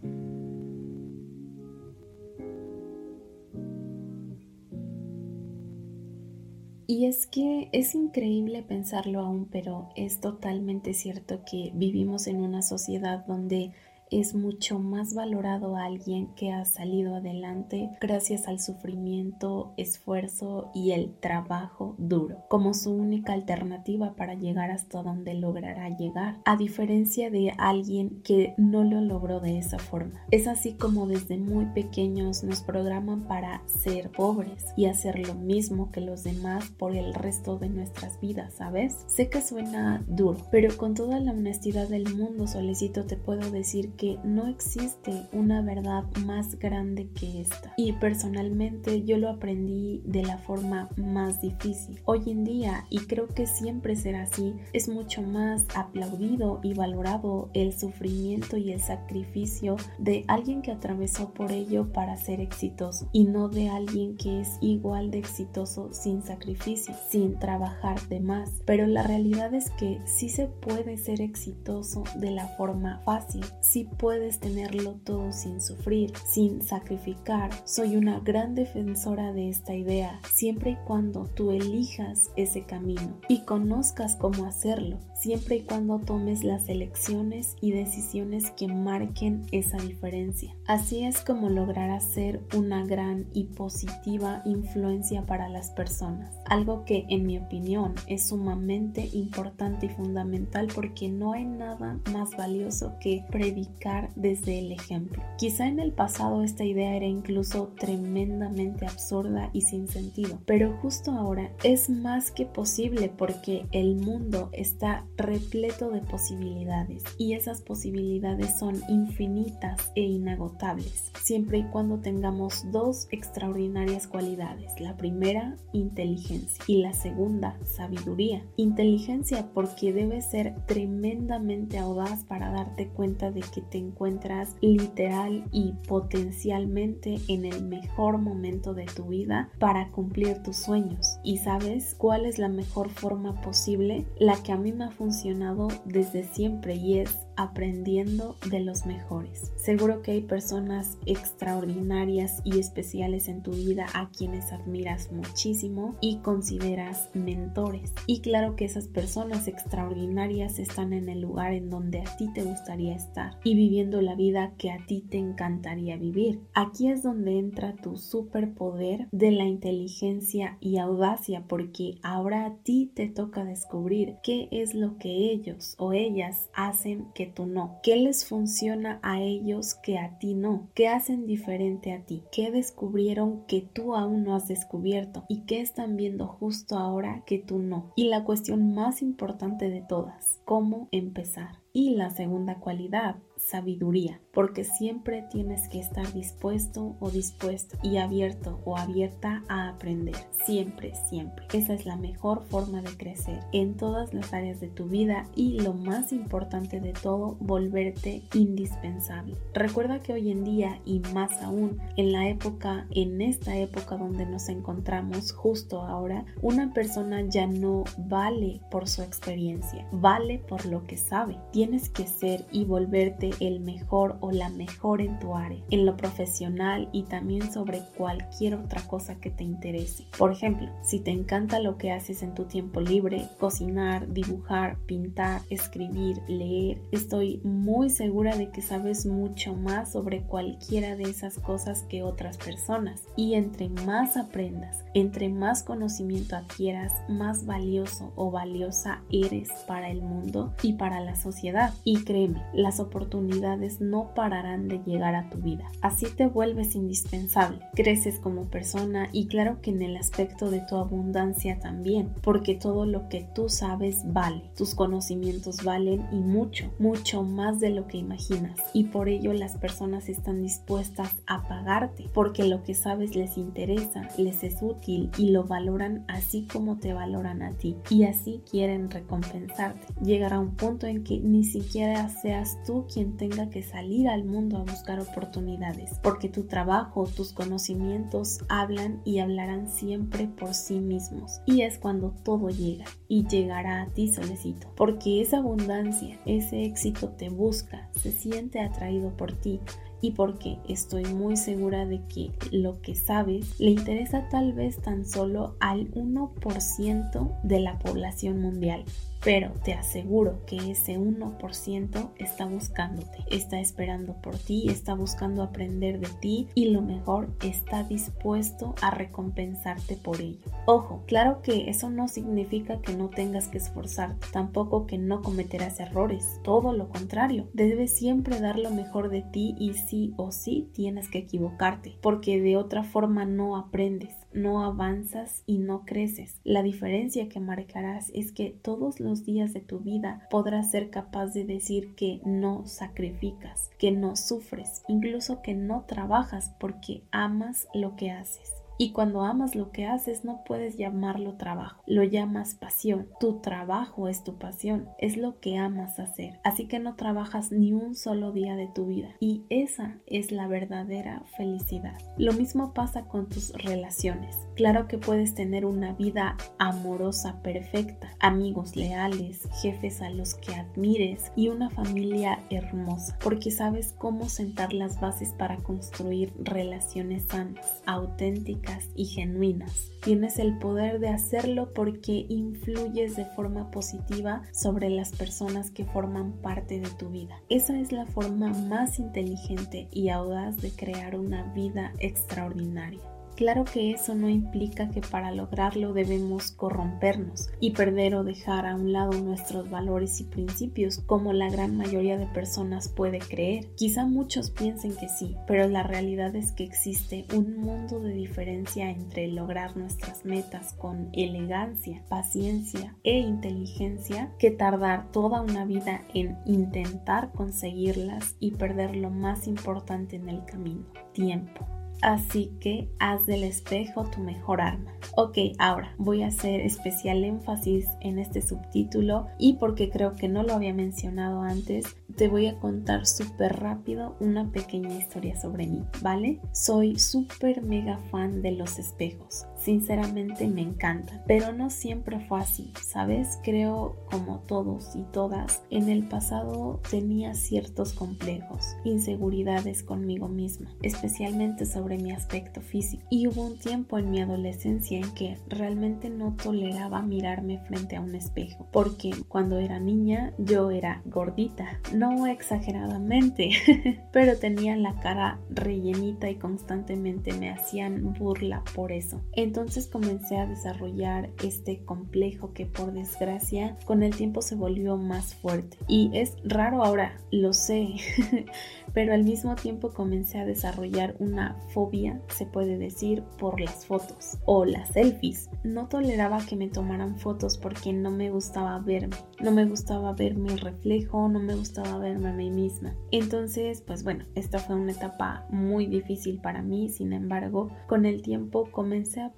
Y 6.90 7.06
es 7.06 7.28
que 7.28 7.68
es 7.74 7.96
increíble 7.96 8.64
pensarlo 8.64 9.20
aún, 9.20 9.50
pero 9.52 9.90
es 9.98 10.22
totalmente 10.22 10.94
cierto 10.94 11.42
que 11.44 11.72
vivimos 11.74 12.28
en 12.28 12.40
una 12.40 12.62
sociedad 12.62 13.26
donde 13.26 13.74
es 14.12 14.36
mucho 14.36 14.80
más 14.80 15.14
valorado 15.14 15.76
a 15.76 15.86
alguien 15.86 16.28
que 16.36 16.52
ha 16.52 16.66
salido 16.66 17.16
adelante 17.16 17.90
gracias 18.00 18.48
al 18.48 18.60
sufrimiento, 18.60 19.74
esfuerzo 19.78 20.72
y 20.74 20.92
el 20.92 21.14
trabajo 21.20 21.96
duro, 21.98 22.46
como 22.50 22.74
su 22.74 22.92
única 22.92 23.34
alternativa 23.34 24.16
para 24.16 24.34
llegar 24.34 24.72
hasta 24.72 25.04
donde 25.04 25.34
logrará 25.34 25.90
llegar, 25.98 26.38
a 26.46 26.58
diferencia 26.58 27.30
de 27.30 27.54
alguien 27.58 28.22
que 28.24 28.54
no 28.58 28.84
lo 28.84 29.02
logró 29.02 29.40
de 29.40 29.58
esa 29.58 29.80
forma. 29.80 30.26
Es 30.32 30.48
así 30.48 30.74
como 30.74 31.08
desde 31.08 31.38
muy 31.38 31.66
pequeños 31.66 32.44
nos 32.44 32.62
programan 32.62 33.28
para 33.28 33.62
ser 33.68 34.12
pobres 34.12 34.66
y 34.76 34.86
hacer 34.86 35.20
lo 35.20 35.36
mismo 35.36 35.92
que 35.92 36.02
los 36.02 36.24
demás 36.24 36.70
por 36.78 36.96
el 36.96 37.14
resto 37.14 37.58
de 37.58 37.70
nuestras 37.70 38.20
vidas, 38.22 38.54
¿sabes? 38.54 38.98
Sé 39.08 39.30
que 39.30 39.42
suena 39.42 40.04
duro, 40.08 40.38
pero 40.52 40.76
con 40.78 40.94
toda 40.94 41.20
la 41.20 41.32
honestidad 41.32 41.88
del 41.88 42.16
mundo, 42.16 42.48
solicito 42.48 43.06
te 43.06 43.18
puedo 43.18 43.50
decir 43.52 43.92
porque 43.98 44.20
no 44.24 44.46
existe 44.46 45.24
una 45.32 45.64
verdad 45.64 46.04
más 46.24 46.60
grande 46.60 47.10
que 47.16 47.42
esta. 47.42 47.74
Y 47.78 47.94
personalmente 47.94 49.04
yo 49.04 49.18
lo 49.18 49.28
aprendí 49.28 50.04
de 50.06 50.22
la 50.22 50.38
forma 50.38 50.88
más 50.98 51.42
difícil. 51.42 52.00
Hoy 52.06 52.30
en 52.30 52.44
día, 52.44 52.86
y 52.92 53.00
creo 53.00 53.28
que 53.28 53.48
siempre 53.48 53.96
será 53.96 54.24
así, 54.24 54.54
es 54.72 54.88
mucho 54.88 55.24
más 55.24 55.66
aplaudido 55.74 56.60
y 56.62 56.76
valorado 56.76 57.50
el 57.56 57.74
sufrimiento 57.74 58.56
y 58.56 58.72
el 58.72 58.82
sacrificio 58.82 59.78
de 59.98 60.26
alguien 60.28 60.62
que 60.62 60.74
atravesó 60.74 61.34
por 61.34 61.52
ello 61.52 61.92
para 61.92 62.18
ser 62.18 62.40
exitoso 62.40 63.10
y 63.14 63.24
no 63.24 63.50
de 63.50 63.70
alguien 63.70 64.16
que 64.16 64.42
es 64.42 64.60
igual 64.62 65.10
de 65.10 65.18
exitoso 65.18 65.92
sin 65.92 66.22
sacrificio, 66.22 66.94
sin 67.10 67.40
trabajar 67.40 68.00
de 68.10 68.20
más. 68.20 68.62
Pero 68.68 68.86
la 68.86 69.02
realidad 69.02 69.56
es 69.56 69.72
que 69.72 70.00
sí 70.06 70.30
se 70.30 70.46
puede 70.46 70.98
ser 70.98 71.20
exitoso 71.20 72.04
de 72.18 72.30
la 72.30 72.48
forma 72.50 73.02
fácil, 73.04 73.44
sí 73.62 73.87
puedes 73.98 74.40
tenerlo 74.40 74.94
todo 75.04 75.32
sin 75.32 75.62
sufrir, 75.62 76.14
sin 76.28 76.62
sacrificar. 76.62 77.50
Soy 77.66 77.96
una 77.96 78.20
gran 78.20 78.56
defensora 78.56 79.34
de 79.34 79.50
esta 79.50 79.74
idea, 79.74 80.20
siempre 80.34 80.72
y 80.72 80.78
cuando 80.86 81.26
tú 81.26 81.52
elijas 81.52 82.32
ese 82.36 82.64
camino 82.64 83.20
y 83.28 83.42
conozcas 83.42 84.16
cómo 84.16 84.46
hacerlo, 84.46 85.00
siempre 85.16 85.58
y 85.58 85.62
cuando 85.62 86.00
tomes 86.00 86.44
las 86.44 86.70
elecciones 86.70 87.56
y 87.62 87.72
decisiones 87.72 88.52
que 88.52 88.68
marquen 88.68 89.44
esa 89.52 89.78
diferencia. 89.78 90.56
Así 90.68 91.04
es 91.04 91.22
como 91.22 91.50
lograrás 91.50 92.04
ser 92.04 92.42
una 92.56 92.86
gran 92.86 93.28
y 93.34 93.46
positiva 93.46 94.42
influencia 94.46 95.26
para 95.26 95.50
las 95.50 95.72
personas, 95.72 96.36
algo 96.46 96.86
que 96.86 97.06
en 97.10 97.26
mi 97.26 97.38
opinión 97.38 97.96
es 98.08 98.28
sumamente 98.28 99.10
importante 99.14 99.88
y 99.88 99.90
fundamental 99.90 100.68
porque 100.74 101.10
no 101.10 101.34
hay 101.34 101.46
nada 101.46 102.00
más 102.12 102.36
valioso 102.36 102.96
que 103.00 103.24
predicar 103.30 103.77
desde 104.16 104.60
el 104.60 104.72
ejemplo. 104.72 105.24
Quizá 105.38 105.68
en 105.68 105.80
el 105.80 105.92
pasado 105.92 106.44
esta 106.44 106.64
idea 106.64 106.96
era 106.96 107.06
incluso 107.06 107.74
tremendamente 107.80 108.86
absurda 108.86 109.50
y 109.54 109.62
sin 109.62 109.88
sentido, 109.88 110.40
pero 110.46 110.78
justo 110.82 111.12
ahora 111.12 111.52
es 111.64 111.90
más 111.90 112.32
que 112.32 112.46
posible 112.46 113.10
porque 113.10 113.66
el 113.72 113.96
mundo 113.96 114.50
está 114.52 115.06
repleto 115.16 115.90
de 115.92 116.02
posibilidades 116.02 117.04
y 117.18 117.34
esas 117.34 117.62
posibilidades 117.62 118.58
son 118.58 118.82
infinitas 118.90 119.92
e 119.96 120.02
inagotables, 120.02 121.12
siempre 121.24 121.60
y 121.60 121.64
cuando 121.64 122.00
tengamos 122.00 122.66
dos 122.72 123.08
extraordinarias 123.12 124.08
cualidades. 124.08 124.80
La 124.80 124.98
primera, 124.98 125.56
inteligencia 125.72 126.64
y 126.68 126.82
la 126.82 126.94
segunda, 126.94 127.58
sabiduría. 127.64 128.44
Inteligencia 128.56 129.50
porque 129.54 129.94
debe 129.94 130.22
ser 130.22 130.56
tremendamente 130.66 131.78
audaz 131.78 132.24
para 132.24 132.52
darte 132.52 132.88
cuenta 132.88 133.32
de 133.32 133.42
que 133.42 133.62
te 133.70 133.78
encuentras 133.78 134.56
literal 134.62 135.46
y 135.52 135.74
potencialmente 135.88 137.20
en 137.28 137.46
el 137.46 137.64
mejor 137.66 138.18
momento 138.18 138.74
de 138.74 138.86
tu 138.86 139.06
vida 139.06 139.50
para 139.60 139.92
cumplir 139.92 140.42
tus 140.44 140.58
sueños. 140.58 141.20
¿Y 141.24 141.38
sabes 141.38 141.96
cuál 141.96 142.26
es 142.26 142.40
la 142.40 142.50
mejor 142.50 142.90
forma 142.90 143.42
posible? 143.42 144.06
La 144.20 144.42
que 144.44 144.52
a 144.52 144.58
mí 144.58 144.72
me 144.72 144.86
ha 144.86 144.92
funcionado 144.92 145.68
desde 145.86 146.24
siempre 146.24 146.76
y 146.76 147.00
es 147.00 147.16
aprendiendo 147.38 148.36
de 148.50 148.60
los 148.60 148.86
mejores. 148.86 149.54
Seguro 149.56 150.02
que 150.02 150.12
hay 150.12 150.22
personas 150.22 150.98
extraordinarias 151.06 152.42
y 152.44 152.60
especiales 152.60 153.28
en 153.28 153.44
tu 153.44 153.52
vida 153.52 153.86
a 153.94 154.10
quienes 154.10 154.52
admiras 154.52 155.12
muchísimo 155.12 155.96
y 156.02 156.18
consideras 156.18 157.10
mentores. 157.14 157.94
Y 158.08 158.22
claro 158.22 158.56
que 158.56 158.66
esas 158.66 158.88
personas 158.88 159.48
extraordinarias 159.48 160.60
están 160.60 160.94
en 160.94 161.10
el 161.10 161.22
lugar 161.22 161.54
en 161.54 161.70
donde 161.70 162.00
a 162.00 162.18
ti 162.18 162.28
te 162.34 162.44
gustaría 162.44 162.96
estar 162.96 163.38
y 163.44 163.56
viviendo 163.58 164.02
la 164.02 164.14
vida 164.14 164.54
que 164.60 164.70
a 164.70 164.86
ti 164.86 165.02
te 165.02 165.18
encantaría 165.18 165.98
vivir. 165.98 166.40
Aquí 166.54 166.90
es 166.90 167.02
donde 167.02 167.40
entra 167.40 167.76
tu 167.76 167.98
superpoder 167.98 169.08
de 169.12 169.32
la 169.32 169.46
inteligencia 169.46 170.58
y 170.62 170.78
audacia 170.78 171.44
porque 171.48 171.98
ahora 172.04 172.46
a 172.46 172.56
ti 172.58 172.92
te 172.94 173.08
toca 173.08 173.44
descubrir 173.44 174.18
qué 174.22 174.48
es 174.52 174.76
lo 174.76 174.98
que 175.00 175.32
ellos 175.32 175.76
o 175.80 175.94
ellas 175.94 176.50
hacen 176.54 177.08
que 177.16 177.26
tú 177.26 177.48
no? 177.48 177.80
¿Qué 177.82 177.96
les 177.96 178.28
funciona 178.28 179.00
a 179.02 179.22
ellos 179.22 179.74
que 179.74 179.98
a 179.98 180.20
ti 180.20 180.36
no? 180.36 180.70
¿Qué 180.76 180.88
hacen 180.88 181.26
diferente 181.26 181.94
a 181.94 182.06
ti? 182.06 182.22
¿Qué 182.32 182.52
descubrieron 182.52 183.44
que 183.48 183.62
tú 183.62 183.96
aún 183.96 184.24
no 184.24 184.36
has 184.36 184.48
descubierto? 184.48 185.26
¿Y 185.28 185.46
qué 185.46 185.62
están 185.62 185.98
viendo 185.98 186.28
justo 186.28 186.78
ahora 186.78 187.24
que 187.26 187.40
tú 187.40 187.58
no? 187.58 187.92
Y 187.96 188.10
la 188.10 188.24
cuestión 188.24 188.76
más 188.76 189.02
importante 189.02 189.70
de 189.70 189.82
todas, 189.82 190.42
¿cómo 190.46 190.90
empezar? 190.92 191.60
Y 191.74 191.92
la 191.92 192.10
segunda 192.10 192.56
cualidad, 192.56 193.18
sabiduría, 193.38 194.20
porque 194.34 194.64
siempre 194.64 195.26
tienes 195.32 195.68
que 195.70 195.80
estar 195.80 196.12
dispuesto 196.14 196.96
o 197.00 197.10
dispuesto 197.10 197.78
y 197.84 197.98
abierto 197.98 198.62
o 198.66 198.78
abierta 198.78 199.44
a 199.48 199.70
aprender, 199.70 200.16
siempre, 200.46 200.94
siempre. 201.10 201.46
Esa 201.54 201.74
es 201.74 201.86
la 201.86 201.96
mejor 201.96 202.44
forma 202.46 202.82
de 202.82 202.96
crecer 202.98 203.40
en 203.54 203.76
todas 203.76 204.14
las 204.14 204.34
áreas 204.34 204.60
de 204.60 204.68
tu 204.68 204.86
vida 204.86 205.26
y 205.36 205.60
lo 205.60 205.74
más 205.74 206.12
importante 206.12 206.80
de 206.80 206.94
todo, 206.94 207.38
volverte 207.40 208.24
indispensable. 208.34 209.36
Recuerda 209.54 210.00
que 210.00 210.14
hoy 210.14 210.32
en 210.32 210.44
día 210.44 210.80
y 210.86 211.00
más 211.14 211.42
aún 211.42 211.80
en 211.96 212.12
la 212.12 212.30
época, 212.30 212.88
en 212.92 213.22
esta 213.22 213.58
época 213.58 213.98
donde 213.98 214.26
nos 214.26 214.50
encontramos 214.50 215.32
justo 215.32 215.82
ahora, 215.82 216.26
una 216.42 216.74
persona 216.74 217.22
ya 217.22 217.48
no 217.48 217.84
vale 217.98 218.62
por 218.72 218.88
su 218.88 219.02
experiencia, 219.02 219.88
vale 219.92 220.40
por 220.40 220.66
lo 220.66 220.84
que 220.86 220.98
sabe 220.98 221.38
tienes 221.52 221.90
que 221.90 222.08
ser 222.08 222.46
y 222.52 222.66
volverte 222.66 223.27
el 223.40 223.60
mejor 223.60 224.18
o 224.22 224.32
la 224.32 224.50
mejor 224.50 225.02
en 225.02 225.20
tu 225.20 225.36
área, 225.36 225.64
en 225.70 225.86
lo 225.86 225.98
profesional 225.98 226.90
y 226.92 227.04
también 227.04 227.52
sobre 227.52 227.82
cualquier 227.98 228.56
otra 228.56 228.82
cosa 228.82 229.16
que 229.20 229.30
te 229.30 229.44
interese. 229.44 230.06
Por 230.18 230.32
ejemplo, 230.32 230.70
si 230.84 231.00
te 231.00 231.12
encanta 231.12 231.60
lo 231.60 231.78
que 231.78 231.92
haces 231.92 232.24
en 232.24 232.34
tu 232.34 232.46
tiempo 232.46 232.82
libre, 232.82 233.28
cocinar, 233.40 234.12
dibujar, 234.12 234.78
pintar, 234.86 235.42
escribir, 235.50 236.18
leer, 236.28 236.82
estoy 236.92 237.42
muy 237.44 237.90
segura 237.90 238.36
de 238.36 238.50
que 238.50 238.62
sabes 238.62 239.06
mucho 239.06 239.56
más 239.56 239.92
sobre 239.92 240.24
cualquiera 240.24 240.96
de 240.96 241.04
esas 241.04 241.38
cosas 241.40 241.84
que 241.84 242.04
otras 242.04 242.38
personas. 242.38 243.04
Y 243.16 243.36
entre 243.36 243.70
más 243.70 244.18
aprendas, 244.18 244.84
entre 244.94 245.30
más 245.30 245.64
conocimiento 245.64 246.36
adquieras, 246.36 246.94
más 247.08 247.46
valioso 247.46 248.12
o 248.16 248.32
valiosa 248.32 249.04
eres 249.12 249.50
para 249.68 249.90
el 249.90 250.02
mundo 250.02 250.54
y 250.64 250.74
para 250.74 251.00
la 251.00 251.16
sociedad 251.16 251.74
y 251.84 252.04
créeme, 252.04 252.44
las 252.54 252.80
oportunidades 253.18 253.82
no 253.82 254.14
pararán 254.14 254.68
de 254.68 254.80
llegar 254.86 255.16
a 255.16 255.30
tu 255.30 255.38
vida. 255.38 255.70
Así 255.82 256.06
te 256.06 256.28
vuelves 256.28 256.76
indispensable, 256.76 257.60
creces 257.74 258.20
como 258.20 258.46
persona 258.46 259.10
y 259.12 259.28
claro 259.28 259.60
que 259.62 259.72
en 259.72 259.82
el 259.82 259.98
aspecto 259.98 260.50
de 260.50 260.62
tu 260.62 260.76
abundancia 260.78 261.60
también, 261.60 262.14
porque 262.22 262.56
todo 262.56 262.86
lo 262.86 263.10
que 263.10 263.28
tú 263.34 263.50
sabes 263.50 264.02
vale, 264.06 264.44
tus 264.56 264.76
conocimientos 264.76 265.64
valen 265.64 266.06
y 266.12 266.18
mucho, 266.18 266.72
mucho 266.80 267.24
más 267.24 267.60
de 267.60 267.72
lo 267.72 267.88
que 267.88 267.98
imaginas 267.98 268.60
y 268.74 268.86
por 268.86 269.10
ello 269.10 269.34
las 269.34 269.58
personas 269.58 270.10
están 270.10 270.42
dispuestas 270.42 271.16
a 271.26 271.48
pagarte 271.48 272.10
porque 272.14 272.44
lo 272.44 272.64
que 272.64 272.76
sabes 272.76 273.16
les 273.16 273.38
interesa, 273.38 274.08
les 274.18 274.44
es 274.44 274.62
útil 274.62 275.10
y 275.18 275.32
lo 275.32 275.44
valoran 275.44 276.06
así 276.08 276.48
como 276.52 276.78
te 276.78 276.94
valoran 276.94 277.42
a 277.42 277.52
ti 277.52 277.78
y 277.90 278.04
así 278.04 278.42
quieren 278.50 278.90
recompensarte. 278.92 279.94
Llegará 280.04 280.40
un 280.40 280.56
punto 280.56 280.86
en 280.88 281.04
que 281.04 281.20
ni 281.20 281.44
siquiera 281.44 282.10
seas 282.10 282.58
tú 282.66 282.86
quien 282.92 283.07
tenga 283.16 283.50
que 283.50 283.64
salir 283.64 284.10
al 284.10 284.26
mundo 284.26 284.58
a 284.58 284.64
buscar 284.64 285.00
oportunidades, 285.00 286.00
porque 286.04 286.28
tu 286.28 286.44
trabajo, 286.44 287.06
tus 287.06 287.32
conocimientos 287.32 288.40
hablan 288.50 289.02
y 289.06 289.20
hablarán 289.20 289.70
siempre 289.70 290.28
por 290.28 290.54
sí 290.54 290.80
mismos. 290.80 291.40
Y 291.46 291.62
es 291.62 291.78
cuando 291.78 292.14
todo 292.24 292.50
llega 292.50 292.86
y 293.08 293.26
llegará 293.28 293.84
a 293.84 293.88
ti 293.88 294.12
solicito, 294.12 294.68
porque 294.76 295.22
esa 295.22 295.38
abundancia, 295.38 296.20
ese 296.26 296.66
éxito 296.66 297.10
te 297.10 297.30
busca, 297.30 297.90
se 297.94 298.12
siente 298.12 298.60
atraído 298.60 299.16
por 299.16 299.32
ti 299.32 299.62
y 300.02 300.12
porque 300.12 300.58
estoy 300.68 301.06
muy 301.06 301.38
segura 301.38 301.86
de 301.86 302.02
que 302.08 302.32
lo 302.52 302.82
que 302.82 302.96
sabes 302.96 303.60
le 303.60 303.72
interesa 303.72 304.28
tal 304.30 304.54
vez 304.54 304.80
tan 304.82 305.06
solo 305.06 305.56
al 305.60 305.92
1% 305.92 307.42
de 307.44 307.60
la 307.60 307.80
población 307.80 308.42
mundial 308.42 308.84
pero 309.24 309.52
te 309.64 309.74
aseguro 309.74 310.46
que 310.46 310.72
ese 310.72 310.98
1% 310.98 312.12
está 312.18 312.46
buscándote, 312.46 313.24
está 313.30 313.60
esperando 313.60 314.14
por 314.22 314.38
ti, 314.38 314.70
está 314.70 314.94
buscando 314.94 315.44
aprender 315.44 316.00
de 316.00 316.10
ti 316.20 316.48
y 316.56 316.70
lo 316.70 316.82
mejor 316.82 317.30
está 317.42 317.84
dispuesto 317.84 318.76
a 318.82 318.92
recompensarte 318.92 319.96
por 319.96 320.22
ello. 320.22 320.40
Ojo, 320.66 321.04
claro 321.08 321.42
que 321.42 321.70
eso 321.70 321.90
no 321.90 322.08
significa 322.08 322.82
que 322.82 322.94
no 322.94 323.10
tengas 323.10 323.48
que 323.48 323.58
esforzarte, 323.58 324.28
tampoco 324.32 324.86
que 324.86 324.98
no 324.98 325.22
cometerás 325.22 325.80
errores, 325.80 326.40
todo 326.44 326.74
lo 326.74 326.90
contrario, 326.90 327.48
debes 327.54 327.96
siempre 327.96 328.40
dar 328.40 328.60
lo 328.60 328.72
mejor 328.72 329.10
de 329.10 329.22
ti 329.22 329.56
y 329.60 329.74
sí 329.74 330.14
o 330.18 330.32
sí 330.32 330.70
tienes 330.74 331.10
que 331.10 331.20
equivocarte, 331.20 331.98
porque 332.02 332.40
de 332.42 332.58
otra 332.58 332.84
forma 332.84 333.26
no 333.26 333.58
aprendes, 333.58 334.14
no 334.38 334.64
avanzas 334.64 335.44
y 335.46 335.58
no 335.58 335.84
creces. 335.86 336.40
La 336.44 336.64
diferencia 336.64 337.28
que 337.28 337.40
marcarás 337.40 338.12
es 338.14 338.32
que 338.32 338.52
todos 338.62 339.00
los 339.00 339.26
días 339.26 339.54
de 339.54 339.62
tu 339.62 339.80
vida 339.80 340.28
podrás 340.30 340.72
ser 340.72 340.90
capaz 340.90 341.34
de 341.34 341.44
decir 341.44 341.96
que 341.96 342.22
no 342.24 342.66
sacrificas, 342.66 343.72
que 343.80 343.92
no 343.92 344.16
sufres, 344.16 344.84
incluso 344.88 345.42
que 345.42 345.54
no 345.54 345.86
trabajas 345.88 346.52
porque 346.60 347.02
amas 347.12 347.68
lo 347.74 347.96
que 347.96 348.12
haces. 348.12 348.57
Y 348.78 348.92
cuando 348.92 349.22
amas 349.22 349.56
lo 349.56 349.72
que 349.72 349.86
haces 349.86 350.24
no 350.24 350.44
puedes 350.46 350.78
llamarlo 350.78 351.36
trabajo, 351.36 351.82
lo 351.88 352.04
llamas 352.04 352.56
pasión. 352.56 353.08
Tu 353.20 353.40
trabajo 353.42 354.08
es 354.08 354.24
tu 354.24 354.38
pasión, 354.38 354.90
es 355.00 355.18
lo 355.18 355.40
que 355.40 355.58
amas 355.58 356.00
hacer. 356.00 356.40
Así 356.44 356.68
que 356.68 356.80
no 356.80 356.96
trabajas 356.96 357.52
ni 357.52 357.74
un 357.74 357.96
solo 357.96 358.32
día 358.32 358.56
de 358.56 358.68
tu 358.68 358.86
vida. 358.86 359.16
Y 359.20 359.46
esa 359.50 359.98
es 360.06 360.32
la 360.32 360.48
verdadera 360.48 361.24
felicidad. 361.38 361.98
Lo 362.18 362.34
mismo 362.34 362.74
pasa 362.74 363.06
con 363.06 363.28
tus 363.30 363.52
relaciones. 363.54 364.47
Claro 364.58 364.88
que 364.88 364.98
puedes 364.98 365.36
tener 365.36 365.68
una 365.68 365.94
vida 365.94 366.36
amorosa 366.58 367.44
perfecta, 367.44 368.10
amigos 368.20 368.76
leales, 368.76 369.48
jefes 369.62 370.02
a 370.02 370.10
los 370.10 370.34
que 370.34 370.56
admires 370.56 371.32
y 371.36 371.50
una 371.50 371.70
familia 371.70 372.44
hermosa, 372.50 373.20
porque 373.24 373.52
sabes 373.52 373.94
cómo 374.00 374.30
sentar 374.30 374.74
las 374.74 375.00
bases 375.00 375.30
para 375.38 375.58
construir 375.58 376.34
relaciones 376.40 377.26
sanas, 377.30 377.84
auténticas, 377.86 378.90
y 378.96 379.06
genuinas. 379.06 379.92
Tienes 380.04 380.40
el 380.40 380.58
poder 380.58 381.00
de 381.00 381.10
hacerlo 381.10 381.72
porque 381.74 382.26
influyes 382.28 383.16
de 383.16 383.26
forma 383.26 383.70
positiva 383.70 384.42
sobre 384.52 384.90
las 384.90 385.12
personas 385.12 385.70
que 385.70 385.86
forman 385.86 386.34
parte 386.42 386.80
de 386.80 386.90
tu 386.90 387.10
vida. 387.10 387.40
Esa 387.50 387.80
es 387.80 387.92
la 387.92 388.08
forma 388.08 388.50
más 388.50 388.98
inteligente 388.98 389.88
y 389.92 390.10
audaz 390.10 390.58
de 390.58 390.72
crear 390.72 391.16
una 391.16 391.44
vida 391.54 391.94
extraordinaria. 392.00 393.17
Claro 393.38 393.66
que 393.66 393.92
eso 393.92 394.16
no 394.16 394.30
implica 394.30 394.90
que 394.90 395.02
para 395.02 395.32
lograrlo 395.32 395.94
debemos 395.94 396.50
corrompernos 396.50 397.52
y 397.60 397.70
perder 397.70 398.16
o 398.16 398.24
dejar 398.24 398.66
a 398.66 398.74
un 398.74 398.92
lado 398.92 399.12
nuestros 399.12 399.70
valores 399.70 400.20
y 400.20 400.24
principios 400.24 400.98
como 401.06 401.34
la 401.34 401.48
gran 401.48 401.78
mayoría 401.78 402.18
de 402.18 402.26
personas 402.26 402.90
puede 402.90 403.20
creer. 403.20 403.68
Quizá 403.76 404.06
muchos 404.06 404.50
piensen 404.50 404.96
que 404.96 405.08
sí, 405.08 405.36
pero 405.46 405.68
la 405.68 405.84
realidad 405.84 406.36
es 406.36 406.52
que 406.52 406.64
existe 406.64 407.28
un 407.32 407.58
mundo 407.58 408.00
de 408.00 408.14
diferencia 408.14 408.90
entre 408.90 409.28
lograr 409.28 409.78
nuestras 409.78 410.26
metas 410.26 410.74
con 410.74 411.10
elegancia, 411.14 412.04
paciencia 412.10 412.96
e 413.04 413.20
inteligencia 413.20 414.34
que 414.40 414.50
tardar 414.50 415.12
toda 415.12 415.42
una 415.42 415.64
vida 415.64 416.02
en 416.16 416.40
intentar 416.48 417.32
conseguirlas 417.34 418.36
y 418.40 418.54
perder 418.54 418.96
lo 418.96 419.12
más 419.12 419.48
importante 419.48 420.16
en 420.16 420.28
el 420.28 420.44
camino, 420.44 420.88
tiempo. 421.14 421.77
Así 422.02 422.52
que 422.60 422.90
haz 423.00 423.26
del 423.26 423.44
espejo 423.44 424.04
tu 424.06 424.22
mejor 424.22 424.62
arma. 424.62 424.94
Ok, 425.16 425.38
ahora 425.58 425.96
voy 425.98 426.24
a 426.24 426.28
hacer 426.28 426.62
especial 426.62 427.24
énfasis 427.24 427.88
en 428.02 428.20
este 428.20 428.42
subtítulo 428.42 429.28
y 429.40 429.54
porque 429.54 429.90
creo 429.90 430.14
que 430.14 430.28
no 430.28 430.44
lo 430.44 430.54
había 430.54 430.74
mencionado 430.74 431.42
antes, 431.42 431.96
te 432.16 432.28
voy 432.28 432.48
a 432.48 432.60
contar 432.60 433.06
súper 433.06 433.60
rápido 433.60 434.16
una 434.20 434.52
pequeña 434.52 434.96
historia 434.96 435.40
sobre 435.40 435.68
mí, 435.68 435.84
¿vale? 436.02 436.40
Soy 436.52 437.00
súper 437.00 437.62
mega 437.62 437.98
fan 438.12 438.42
de 438.42 438.52
los 438.52 438.80
espejos. 438.80 439.46
Sinceramente 439.58 440.48
me 440.48 440.62
encantan, 440.62 441.22
pero 441.28 441.52
no 441.52 441.70
siempre 441.70 442.20
fue 442.28 442.40
así, 442.40 442.72
¿sabes? 442.82 443.40
Creo, 443.44 443.96
como 444.10 444.40
todos 444.40 444.96
y 444.96 445.04
todas, 445.12 445.64
en 445.70 445.90
el 445.90 446.08
pasado 446.08 446.80
tenía 446.90 447.34
ciertos 447.34 447.94
complejos, 447.94 448.76
inseguridades 448.86 449.84
conmigo 449.84 450.28
misma, 450.28 450.74
especialmente 450.82 451.66
sobre 451.66 451.98
mi 451.98 452.12
aspecto 452.12 452.62
físico. 452.62 453.04
Y 453.10 453.28
hubo 453.28 453.46
un 453.46 453.58
tiempo 453.58 453.98
en 453.98 454.12
mi 454.12 454.22
adolescencia 454.22 455.00
en 455.00 455.12
que 455.14 455.38
realmente 455.48 456.10
no 456.10 456.36
toleraba 456.42 457.02
mirarme 457.02 457.60
frente 457.68 457.96
a 457.96 458.02
un 458.02 458.16
espejo, 458.16 458.68
porque 458.72 459.12
cuando 459.28 459.58
era 459.58 459.80
niña 459.80 460.34
yo 460.38 460.72
era 460.72 461.02
gordita, 461.06 461.80
no 461.94 462.28
exageradamente, 462.28 463.50
pero 464.12 464.38
tenía 464.38 464.76
la 464.76 465.00
cara 465.00 465.40
rellenita 465.50 466.30
y 466.30 466.36
constantemente 466.36 467.34
me 467.34 467.50
hacían 467.50 468.14
burla 468.14 468.64
por 468.76 468.92
eso. 468.92 469.22
Entonces 469.48 469.88
comencé 469.88 470.38
a 470.38 470.46
desarrollar 470.46 471.30
este 471.42 471.82
complejo 471.86 472.52
que 472.52 472.66
por 472.66 472.92
desgracia 472.92 473.78
con 473.86 474.04
el 474.04 474.14
tiempo 474.14 474.42
se 474.42 474.56
volvió 474.56 474.98
más 474.98 475.36
fuerte. 475.36 475.78
Y 475.88 476.12
es 476.14 476.36
raro 476.44 476.84
ahora, 476.84 477.16
lo 477.32 477.54
sé, 477.54 477.96
pero 478.94 479.14
al 479.14 479.24
mismo 479.24 479.56
tiempo 479.56 479.94
comencé 479.94 480.38
a 480.38 480.46
desarrollar 480.46 481.16
una 481.20 481.56
fobia, 481.70 482.22
se 482.28 482.46
puede 482.46 482.78
decir, 482.78 483.24
por 483.40 483.62
las 483.62 483.86
fotos 483.86 484.38
o 484.44 484.66
las 484.66 484.90
selfies. 484.90 485.50
No 485.64 485.88
toleraba 485.88 486.40
que 486.46 486.58
me 486.58 486.68
tomaran 486.68 487.18
fotos 487.18 487.58
porque 487.58 487.94
no 487.94 488.12
me 488.12 488.30
gustaba 488.30 488.78
verme, 488.80 489.16
no 489.40 489.52
me 489.52 489.64
gustaba 489.64 490.12
ver 490.12 490.36
mi 490.36 490.58
reflejo, 490.58 491.30
no 491.30 491.40
me 491.40 491.56
gustaba 491.56 492.00
verme 492.00 492.32
a 492.32 492.34
mí 492.34 492.52
misma. 492.52 492.94
Entonces, 493.12 493.82
pues 493.82 494.04
bueno, 494.04 494.26
esta 494.36 494.60
fue 494.60 494.76
una 494.76 494.92
etapa 494.92 495.46
muy 495.50 495.86
difícil 495.86 496.42
para 496.42 496.62
mí, 496.62 496.90
sin 496.90 497.14
embargo, 497.14 497.70
con 497.88 498.06
el 498.06 498.22
tiempo 498.22 498.70
comencé 498.72 499.22
a 499.22 499.37